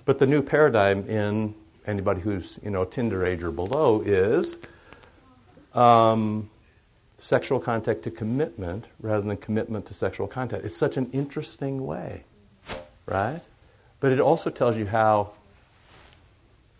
[0.04, 1.54] But the new paradigm in
[1.86, 4.56] anybody who's, you know, Tinder age or below is
[5.74, 6.50] um,
[7.18, 10.64] sexual contact to commitment rather than commitment to sexual contact.
[10.64, 12.24] It's such an interesting way,
[13.06, 13.40] right?
[14.00, 15.32] But it also tells you how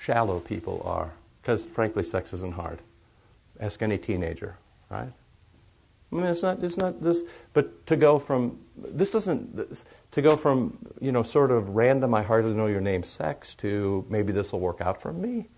[0.04, 1.10] shallow people are.
[1.40, 2.78] Because frankly, sex isn't hard.
[3.60, 4.56] Ask any teenager,
[4.90, 5.12] right?
[6.12, 10.22] I mean, it's not, it's not this, but to go from, this doesn't, this, to
[10.22, 14.32] go from, you know, sort of random, I hardly know your name sex to maybe
[14.32, 15.48] this will work out for me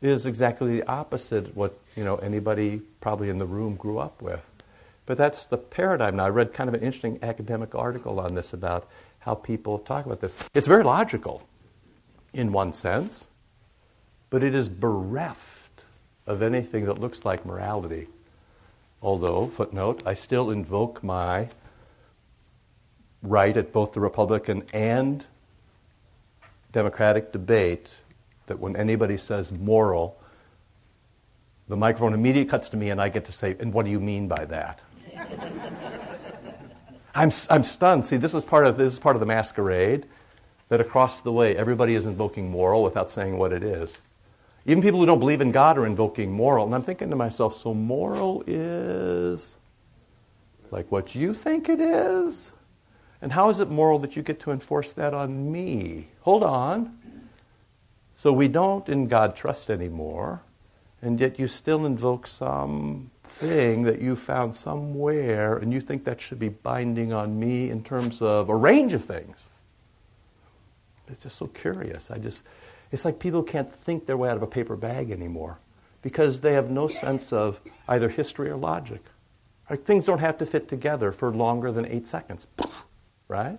[0.00, 4.50] is exactly the opposite what, you know, anybody probably in the room grew up with.
[5.06, 6.26] But that's the paradigm now.
[6.26, 8.88] I read kind of an interesting academic article on this about
[9.20, 10.34] how people talk about this.
[10.54, 11.46] It's very logical
[12.32, 13.28] in one sense,
[14.30, 15.84] but it is bereft
[16.26, 18.08] of anything that looks like morality.
[19.02, 21.48] Although, footnote, I still invoke my
[23.22, 25.24] right at both the Republican and
[26.72, 27.94] democratic debate
[28.46, 30.18] that when anybody says moral,
[31.68, 34.00] the microphone immediately cuts to me and I get to say, and what do you
[34.00, 34.80] mean by that?
[37.14, 38.06] I'm, I'm stunned.
[38.06, 40.06] See, this is, part of, this is part of the masquerade
[40.72, 43.98] that across the way everybody is invoking moral without saying what it is.
[44.64, 46.64] Even people who don't believe in God are invoking moral.
[46.64, 49.56] And I'm thinking to myself, so moral is
[50.70, 52.52] like what you think it is?
[53.20, 56.08] And how is it moral that you get to enforce that on me?
[56.22, 56.96] Hold on.
[58.16, 60.40] So we don't in God trust anymore,
[61.02, 66.18] and yet you still invoke some thing that you found somewhere, and you think that
[66.18, 69.48] should be binding on me in terms of a range of things.
[71.08, 72.10] It's just so curious.
[72.10, 72.44] I just,
[72.90, 75.58] it's like people can't think their way out of a paper bag anymore
[76.02, 79.02] because they have no sense of either history or logic.
[79.70, 82.46] Like things don't have to fit together for longer than eight seconds,
[83.28, 83.58] right?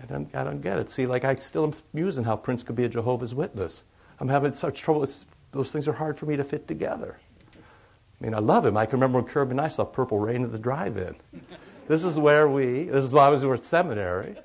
[0.00, 0.90] I don't, I don't get it.
[0.90, 3.84] See, like I still am musing how Prince could be a Jehovah's Witness.
[4.20, 5.04] I'm having such trouble.
[5.04, 7.18] It's, those things are hard for me to fit together.
[7.54, 8.76] I mean, I love him.
[8.76, 11.16] I can remember when Kirby and I saw Purple Rain at the drive-in.
[11.88, 14.36] This is where we, this is why I was at seminary.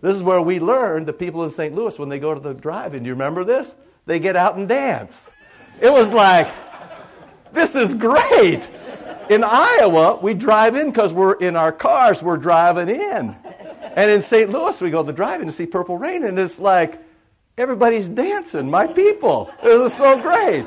[0.00, 1.74] This is where we learned the people in St.
[1.74, 3.74] Louis, when they go to the drive-in, do you remember this?
[4.06, 5.28] They get out and dance.
[5.80, 6.48] It was like,
[7.52, 8.70] this is great.
[9.28, 13.36] In Iowa, we drive in because we're in our cars, we're driving in.
[13.96, 14.50] And in St.
[14.50, 17.02] Louis, we go to the drive-in to see Purple Rain, and it's like,
[17.56, 19.50] everybody's dancing, my people.
[19.62, 20.66] It was so great.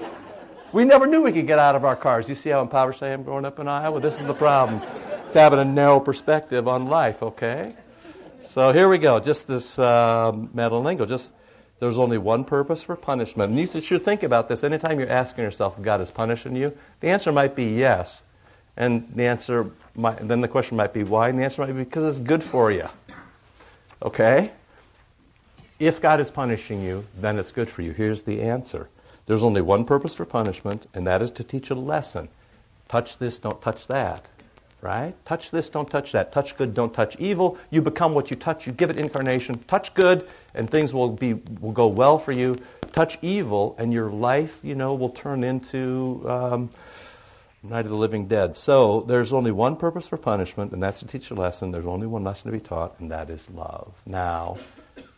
[0.74, 2.30] We never knew we could get out of our cars.
[2.30, 4.00] You see how impoverished I am growing up in Iowa?
[4.00, 4.82] This is the problem.
[5.26, 7.76] It's having a narrow perspective on life, okay?
[8.46, 9.20] So here we go.
[9.20, 10.32] Just this uh.
[11.08, 11.32] Just
[11.80, 13.52] there's only one purpose for punishment.
[13.52, 16.78] And you should think about this anytime you're asking yourself if God is punishing you.
[17.00, 18.22] The answer might be yes.
[18.78, 21.30] And the answer might, then the question might be why?
[21.30, 22.88] And the answer might be because it's good for you.
[24.04, 24.52] Okay?
[25.80, 27.92] If God is punishing you, then it's good for you.
[27.92, 28.88] Here's the answer
[29.26, 32.30] there's only one purpose for punishment, and that is to teach a lesson.
[32.90, 34.28] Touch this, don't touch that.
[34.82, 35.14] Right?
[35.26, 36.32] Touch this, don't touch that.
[36.32, 37.58] Touch good, don't touch evil.
[37.70, 38.66] You become what you touch.
[38.66, 39.60] You give it incarnation.
[39.68, 42.58] Touch good, and things will be will go well for you.
[42.92, 46.72] Touch evil, and your life, you know, will turn into um,
[47.64, 48.58] Night of the Living Dead.
[48.58, 51.70] So there's only one purpose for punishment, and that's to teach a lesson.
[51.70, 53.94] There's only one lesson to be taught, and that is love.
[54.08, 54.58] Now,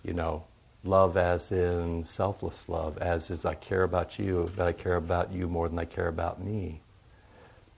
[0.04, 0.44] you know,
[0.84, 5.32] love as in selfless love, as is I care about you, that I care about
[5.32, 6.82] you more than I care about me.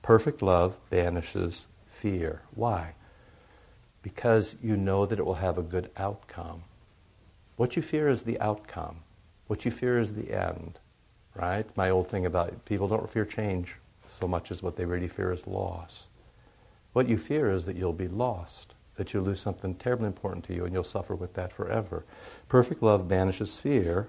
[0.02, 1.68] Perfect love banishes
[2.06, 2.42] fear.
[2.54, 2.94] Why?
[4.04, 6.64] Because you know that it will have a good outcome.
[7.56, 8.98] What you fear is the outcome.
[9.48, 10.78] What you fear is the end.
[11.34, 11.66] Right?
[11.76, 13.76] My old thing about people don't fear change
[14.08, 16.08] so much as what they really fear is loss.
[16.94, 20.54] What you fear is that you'll be lost that you'll lose something terribly important to
[20.54, 22.06] you and you'll suffer with that forever.
[22.48, 24.08] Perfect love banishes fear,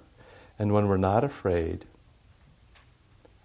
[0.59, 1.85] and when we're not afraid,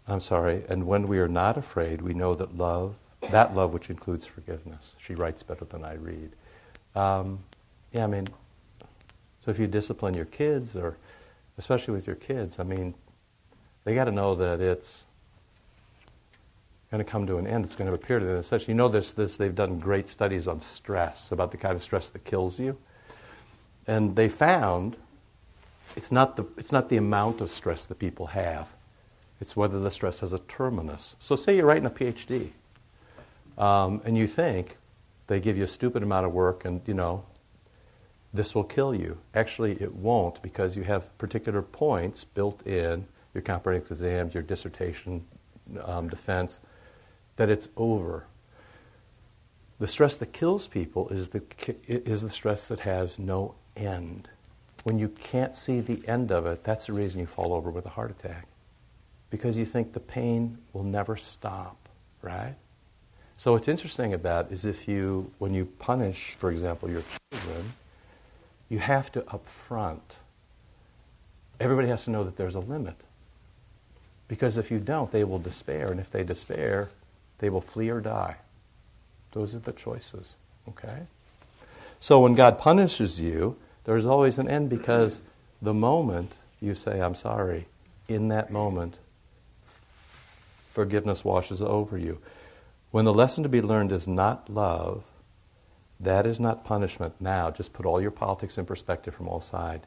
[0.08, 2.96] I'm sorry, and when we are not afraid, we know that love,
[3.30, 4.96] that love which includes forgiveness.
[5.00, 6.32] She writes better than I read.
[6.96, 7.40] Um,
[7.94, 8.28] yeah, I mean,
[9.40, 10.98] so if you discipline your kids, or
[11.58, 12.94] especially with your kids, I mean,
[13.84, 15.06] they got to know that it's
[16.92, 17.66] going to come to an end.
[17.66, 18.44] It's going to appear to them.
[18.44, 19.38] Such you know this, this.
[19.38, 22.78] They've done great studies on stress about the kind of stress that kills you,
[23.88, 24.98] and they found
[25.96, 28.68] it's not the it's not the amount of stress that people have.
[29.40, 31.16] It's whether the stress has a terminus.
[31.18, 32.50] So say you're writing a PhD,
[33.62, 34.78] um, and you think
[35.28, 37.24] they give you a stupid amount of work, and you know
[38.34, 39.17] this will kill you.
[39.36, 45.24] Actually, it won't because you have particular points built in your comprehensive exams, your dissertation
[45.84, 46.60] um, defense
[47.36, 48.26] that it's over.
[49.80, 51.41] The stress that kills people is the,
[51.88, 54.30] is the stress that has no end.
[54.84, 57.86] When you can't see the end of it, that's the reason you fall over with
[57.86, 58.47] a heart attack.
[59.30, 61.89] Because you think the pain will never stop,
[62.21, 62.56] right?
[63.42, 67.74] So what's interesting about is if you, when you punish, for example, your children,
[68.70, 70.02] you have to upfront.
[71.60, 72.94] Everybody has to know that there's a limit.
[74.28, 75.88] Because if you don't, they will despair.
[75.88, 76.89] And if they despair,
[77.39, 78.36] they will flee or die.
[79.32, 80.36] Those are the choices,
[80.70, 81.08] okay?
[82.00, 85.20] So when God punishes you, there's always an end because
[85.64, 87.66] the moment you say, I'm sorry,
[88.08, 89.00] in that moment,
[90.70, 92.20] forgiveness washes over you.
[92.92, 95.04] When the lesson to be learned is not love,
[96.00, 97.16] that is not punishment.
[97.20, 99.86] Now, just put all your politics in perspective from all sides.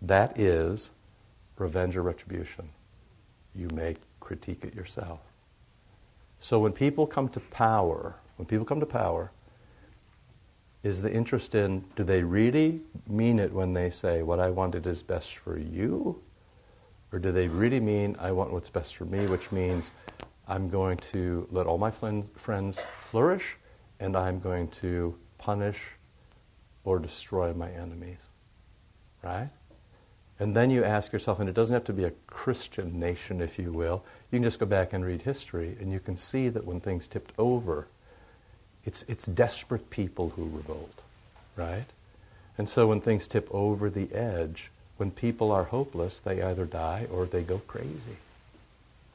[0.00, 0.90] That is
[1.56, 2.68] revenge or retribution.
[3.54, 5.20] You may critique it yourself.
[6.40, 9.30] So when people come to power, when people come to power,
[10.82, 14.86] is the interest in do they really mean it when they say, what I wanted
[14.86, 16.20] is best for you?
[17.10, 19.92] Or do they really mean, I want what's best for me, which means
[20.46, 23.56] I'm going to let all my friends flourish
[24.00, 25.78] and I'm going to punish
[26.84, 28.18] or destroy my enemies?
[29.22, 29.48] Right?
[30.40, 33.58] And then you ask yourself, and it doesn't have to be a Christian nation, if
[33.58, 34.04] you will.
[34.30, 37.06] You can just go back and read history, and you can see that when things
[37.06, 37.86] tipped over,
[38.84, 41.02] it's, it's desperate people who revolt,
[41.56, 41.86] right?
[42.58, 47.06] And so when things tip over the edge, when people are hopeless, they either die
[47.10, 48.16] or they go crazy,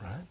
[0.02, 0.26] right?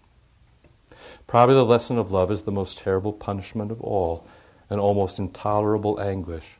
[1.26, 4.26] Probably the lesson of love is the most terrible punishment of all,
[4.70, 6.58] an almost intolerable anguish.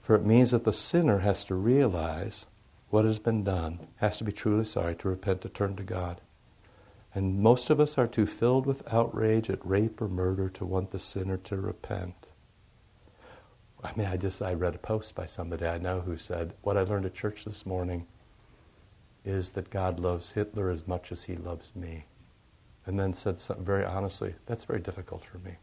[0.00, 2.46] For it means that the sinner has to realize
[2.90, 6.20] what has been done, has to be truly sorry, to repent, to turn to God.
[7.14, 10.90] And most of us are too filled with outrage at rape or murder to want
[10.90, 12.28] the sinner to repent.
[13.82, 16.76] I mean, I just I read a post by somebody I know who said, "What
[16.76, 18.06] I learned at church this morning
[19.24, 22.06] is that God loves Hitler as much as he loves me."
[22.90, 25.58] And then said something very honestly, "That's very difficult for me."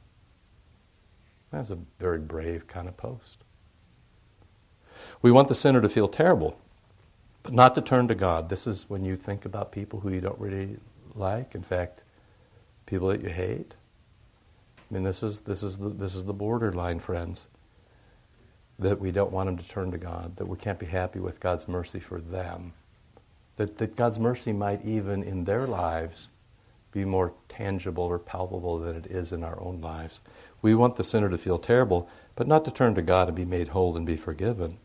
[1.51, 3.43] That's a very brave kind of post.
[5.21, 6.57] We want the sinner to feel terrible,
[7.43, 8.47] but not to turn to God.
[8.47, 10.77] This is when you think about people who you don't really
[11.15, 11.53] like.
[11.53, 12.01] In fact,
[12.85, 13.75] people that you hate.
[14.89, 17.45] I mean, this is, this is, the, this is the borderline, friends.
[18.79, 21.41] That we don't want them to turn to God, that we can't be happy with
[21.41, 22.71] God's mercy for them.
[23.57, 26.29] That, that God's mercy might even in their lives
[26.97, 30.19] be more tangible or palpable than it is in our own lives.
[30.63, 33.45] We want the sinner to feel terrible, but not to turn to God and be
[33.45, 34.79] made whole and be forgiven.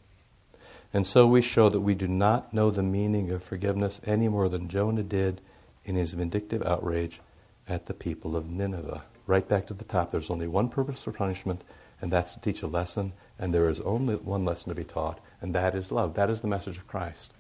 [0.93, 4.51] And so we show that we do not know the meaning of forgiveness any more
[4.51, 5.41] than Jonah did
[5.87, 7.21] in his vindictive outrage
[7.67, 9.05] at the people of Nineveh.
[9.27, 11.63] Right back to the top, there's only one purpose for punishment,
[12.03, 15.19] and that's to teach a lesson, and there is only one lesson to be taught,
[15.41, 16.13] and that is love.
[16.15, 17.33] That is the message of Christ.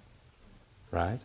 [0.91, 1.21] Right?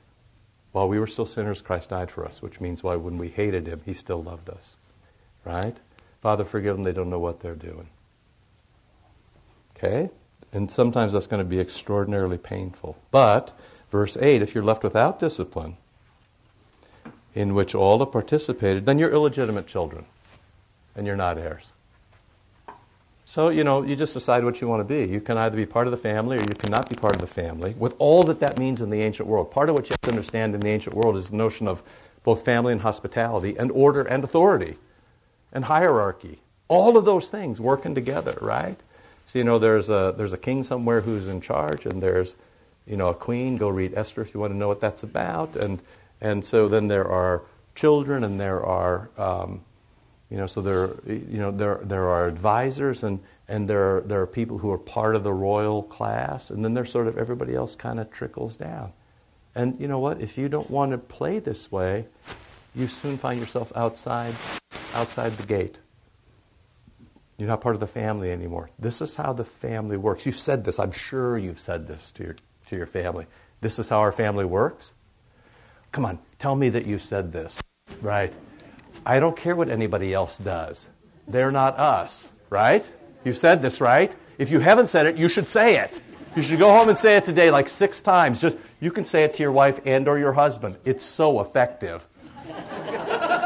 [0.77, 3.65] While we were still sinners, Christ died for us, which means why when we hated
[3.65, 4.75] him, he still loved us.
[5.43, 5.75] Right?
[6.21, 7.89] Father, forgive them, they don't know what they're doing.
[9.75, 10.11] Okay?
[10.53, 12.95] And sometimes that's going to be extraordinarily painful.
[13.09, 13.57] But,
[13.89, 15.77] verse 8, if you're left without discipline,
[17.33, 20.05] in which all have participated, then you're illegitimate children
[20.95, 21.73] and you're not heirs.
[23.29, 25.11] So, you know, you just decide what you want to be.
[25.11, 27.27] You can either be part of the family or you cannot be part of the
[27.27, 29.51] family, with all that that means in the ancient world.
[29.51, 31.83] Part of what you have to understand in the ancient world is the notion of
[32.23, 34.77] both family and hospitality, and order and authority,
[35.51, 36.39] and hierarchy.
[36.69, 38.79] All of those things working together, right?
[39.25, 42.37] So, you know, there's a, there's a king somewhere who's in charge, and there's,
[42.85, 43.57] you know, a queen.
[43.57, 45.57] Go read Esther if you want to know what that's about.
[45.57, 45.81] And
[46.21, 47.43] and so then there are
[47.75, 49.65] children, and there are, um,
[50.29, 54.21] you know, so there, you know, there there are advisors, and and there are, there
[54.21, 57.55] are people who are part of the royal class, and then there's sort of everybody
[57.55, 58.91] else kind of trickles down.
[59.55, 60.21] And you know what?
[60.21, 62.05] If you don't want to play this way,
[62.75, 64.35] you soon find yourself outside
[64.93, 65.79] outside the gate.
[67.37, 68.69] You're not part of the family anymore.
[68.79, 70.25] This is how the family works.
[70.25, 70.79] You've said this.
[70.79, 72.35] I'm sure you've said this to your,
[72.69, 73.27] to your family.
[73.61, 74.93] This is how our family works.
[75.91, 77.61] Come on, tell me that you said this,
[78.01, 78.33] right?
[79.07, 80.89] I don't care what anybody else does.
[81.29, 82.85] They're not us, right?
[83.23, 84.13] You've said this, right?
[84.37, 86.01] If you haven't said it, you should say it.
[86.35, 88.41] You should go home and say it today like six times.
[88.41, 90.75] Just you can say it to your wife and or your husband.
[90.83, 92.05] It's so effective.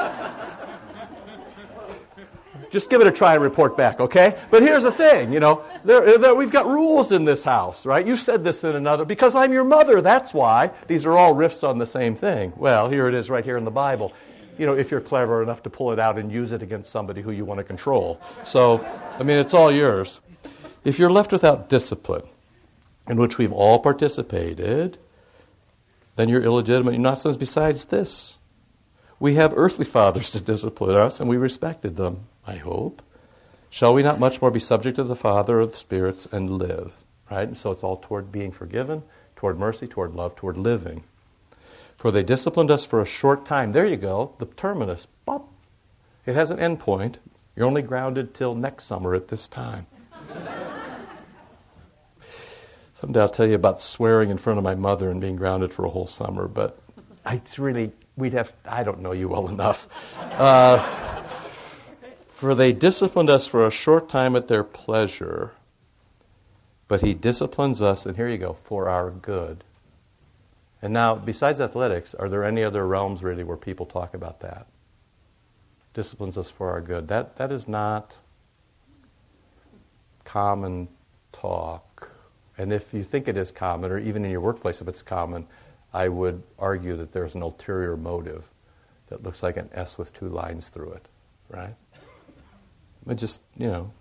[2.71, 4.39] Just give it a try and report back, okay?
[4.49, 8.07] But here's the thing, you know, there, there, we've got rules in this house, right?
[8.07, 10.71] You said this in another, because I'm your mother, that's why.
[10.87, 12.53] These are all riffs on the same thing.
[12.55, 14.13] Well, here it is right here in the Bible.
[14.57, 17.21] You know, if you're clever enough to pull it out and use it against somebody
[17.21, 18.19] who you want to control.
[18.43, 18.85] So,
[19.19, 20.19] I mean, it's all yours.
[20.83, 22.23] If you're left without discipline,
[23.07, 24.97] in which we've all participated,
[26.15, 26.93] then you're illegitimate.
[26.93, 28.37] You're not sons besides this.
[29.19, 32.27] We have earthly fathers to discipline us, and we respected them.
[32.45, 33.01] I hope.
[33.69, 36.93] Shall we not much more be subject to the Father of the spirits and live?
[37.29, 37.47] Right?
[37.47, 39.03] And so it's all toward being forgiven,
[39.35, 41.03] toward mercy, toward love, toward living.
[42.01, 43.73] For they disciplined us for a short time.
[43.73, 45.05] There you go, the terminus.
[45.23, 45.47] Bop.
[46.25, 47.19] It has an end point.
[47.55, 49.85] You're only grounded till next summer at this time.
[52.95, 55.85] Someday I'll tell you about swearing in front of my mother and being grounded for
[55.85, 56.81] a whole summer, but
[57.23, 59.87] I really, we'd have, I don't know you well enough.
[60.17, 60.79] Uh,
[62.29, 65.51] for they disciplined us for a short time at their pleasure,
[66.87, 69.63] but he disciplines us, and here you go, for our good.
[70.81, 74.65] And now, besides athletics, are there any other realms really where people talk about that?
[75.93, 77.07] Disciplines us for our good.
[77.07, 78.17] That, that is not
[80.23, 80.87] common
[81.31, 82.09] talk.
[82.57, 85.45] And if you think it is common, or even in your workplace if it's common,
[85.93, 88.49] I would argue that there's an ulterior motive
[89.07, 91.07] that looks like an S with two lines through it,
[91.49, 91.75] right?
[93.05, 93.91] But just, you know,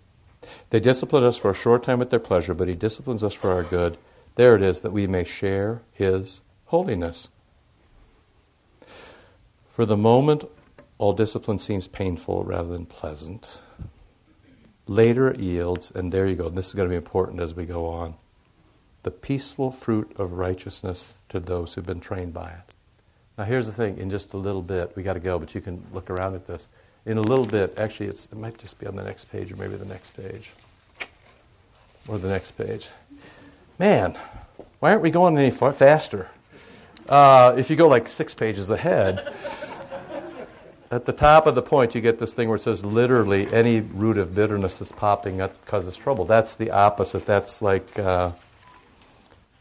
[0.69, 3.51] they discipline us for a short time at their pleasure, but He disciplines us for
[3.51, 3.97] our good.
[4.35, 6.39] There it is, that we may share His
[6.71, 7.27] holiness.
[9.73, 10.45] For the moment,
[10.97, 13.61] all discipline seems painful rather than pleasant.
[14.87, 16.47] Later it yields, and there you go.
[16.47, 18.15] This is going to be important as we go on.
[19.03, 22.73] The peaceful fruit of righteousness to those who've been trained by it.
[23.37, 25.59] Now, here's the thing in just a little bit, we got to go, but you
[25.59, 26.69] can look around at this.
[27.05, 29.75] In a little bit, actually, it might just be on the next page or maybe
[29.75, 30.53] the next page.
[32.07, 32.87] Or the next page.
[33.77, 34.17] Man,
[34.79, 36.29] why aren't we going any faster?
[37.09, 39.33] Uh, if you go like six pages ahead,
[40.91, 43.81] at the top of the point, you get this thing where it says literally any
[43.81, 46.25] root of bitterness is popping up causes trouble.
[46.25, 47.25] That's the opposite.
[47.25, 47.97] That's like.
[47.97, 48.31] Uh,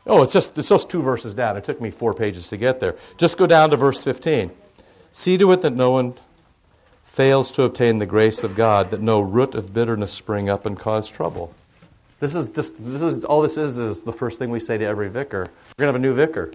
[0.07, 1.57] Oh, it's just, it's just two verses down.
[1.57, 2.97] It took me four pages to get there.
[3.19, 4.51] Just go down to verse 15.
[5.13, 6.15] See to it that no one
[7.05, 10.79] fails to obtain the grace of God, that no root of bitterness spring up and
[10.79, 11.55] cause trouble.
[12.19, 14.85] This is just, this is, all this is, is the first thing we say to
[14.85, 15.47] every vicar.
[15.79, 16.53] We're going to have a new vicar.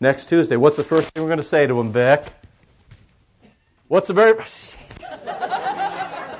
[0.00, 2.24] Next Tuesday, what's the first thing we're going to say to him, Vic?
[3.88, 4.34] What's the very.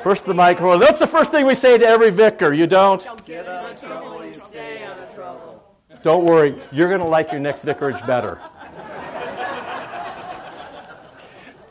[0.02, 0.78] First the microphone.
[0.78, 2.52] What's the first thing we say to every vicar?
[2.52, 3.02] You don't?
[3.02, 5.64] Don't get out of trouble, you stay out of trouble.
[6.04, 8.40] Don't worry, you're going to like your next vicarage better.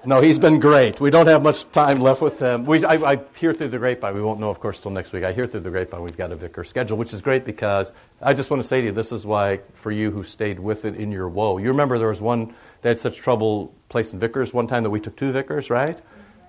[0.07, 1.01] No, he's been great.
[1.01, 2.63] We don't have much time left with him.
[2.63, 4.15] We, I, I, hear through the grapevine.
[4.15, 5.25] We won't know, of course, till next week.
[5.25, 7.91] I hear through the grapevine we've got a vicar schedule, which is great because
[8.21, 10.85] I just want to say to you, this is why, for you who stayed with
[10.85, 14.53] it in your woe, you remember there was one they had such trouble placing vicars
[14.53, 15.99] one time that we took two vicars, right?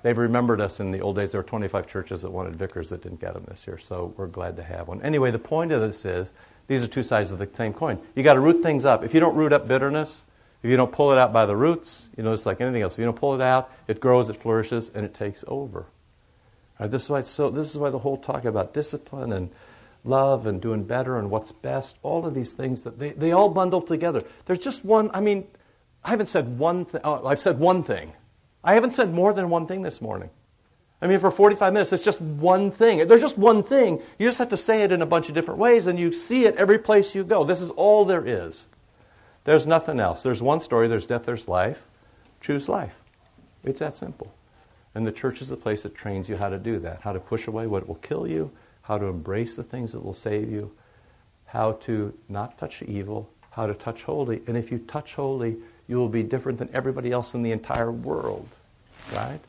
[0.04, 1.32] They've remembered us in the old days.
[1.32, 4.28] There were 25 churches that wanted vicars that didn't get them this year, so we're
[4.28, 5.02] glad to have one.
[5.02, 6.32] Anyway, the point of this is
[6.68, 7.98] these are two sides of the same coin.
[8.14, 9.02] You got to root things up.
[9.02, 10.22] If you don't root up bitterness,
[10.62, 12.94] if you don't pull it out by the roots, you know, it's like anything else.
[12.94, 15.86] If you don't pull it out, it grows, it flourishes, and it takes over.
[16.80, 19.50] Right, this, is why so, this is why the whole talk about discipline and
[20.04, 23.48] love and doing better and what's best, all of these things, that they, they all
[23.48, 24.22] bundle together.
[24.46, 25.46] There's just one, I mean,
[26.04, 27.00] I haven't said one thing.
[27.04, 28.12] Oh, I've said one thing.
[28.64, 30.30] I haven't said more than one thing this morning.
[31.00, 33.06] I mean, for 45 minutes, it's just one thing.
[33.06, 34.02] There's just one thing.
[34.18, 36.44] You just have to say it in a bunch of different ways, and you see
[36.44, 37.44] it every place you go.
[37.44, 38.66] This is all there is.
[39.48, 40.22] There's nothing else.
[40.22, 41.82] There's one story there's death, there's life.
[42.42, 42.94] Choose life.
[43.64, 44.30] It's that simple.
[44.94, 47.18] And the church is the place that trains you how to do that, how to
[47.18, 48.50] push away what will kill you,
[48.82, 50.70] how to embrace the things that will save you,
[51.46, 54.42] how to not touch evil, how to touch holy.
[54.46, 57.90] And if you touch holy, you will be different than everybody else in the entire
[57.90, 58.48] world.
[59.14, 59.40] Right?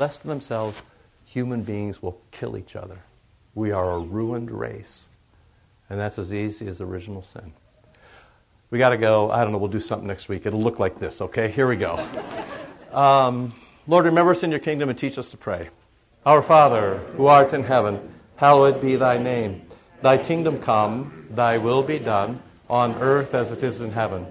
[0.00, 0.80] Left to themselves,
[1.26, 2.96] human beings will kill each other.
[3.54, 5.04] We are a ruined race.
[5.90, 7.52] And that's as easy as original sin.
[8.70, 9.30] We got to go.
[9.30, 10.46] I don't know, we'll do something next week.
[10.46, 11.48] It'll look like this, okay?
[11.48, 12.06] Here we go.
[12.94, 13.52] Um,
[13.88, 15.68] Lord, remember us in your kingdom and teach us to pray.
[16.24, 19.62] Our Father, who art in heaven, hallowed be thy name.
[20.00, 22.40] Thy kingdom come, thy will be done,
[22.70, 24.26] on earth as it is in heaven.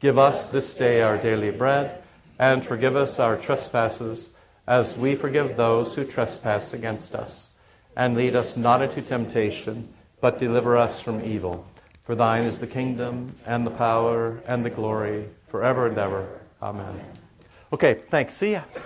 [0.00, 2.02] Give us this day our daily bread,
[2.38, 4.30] and forgive us our trespasses,
[4.66, 7.50] as we forgive those who trespass against us.
[7.96, 9.88] And lead us not into temptation,
[10.20, 11.66] but deliver us from evil.
[12.06, 16.28] For thine is the kingdom, and the power, and the glory, forever and ever.
[16.62, 17.00] Amen.
[17.72, 18.36] Okay, thanks.
[18.36, 18.62] See ya.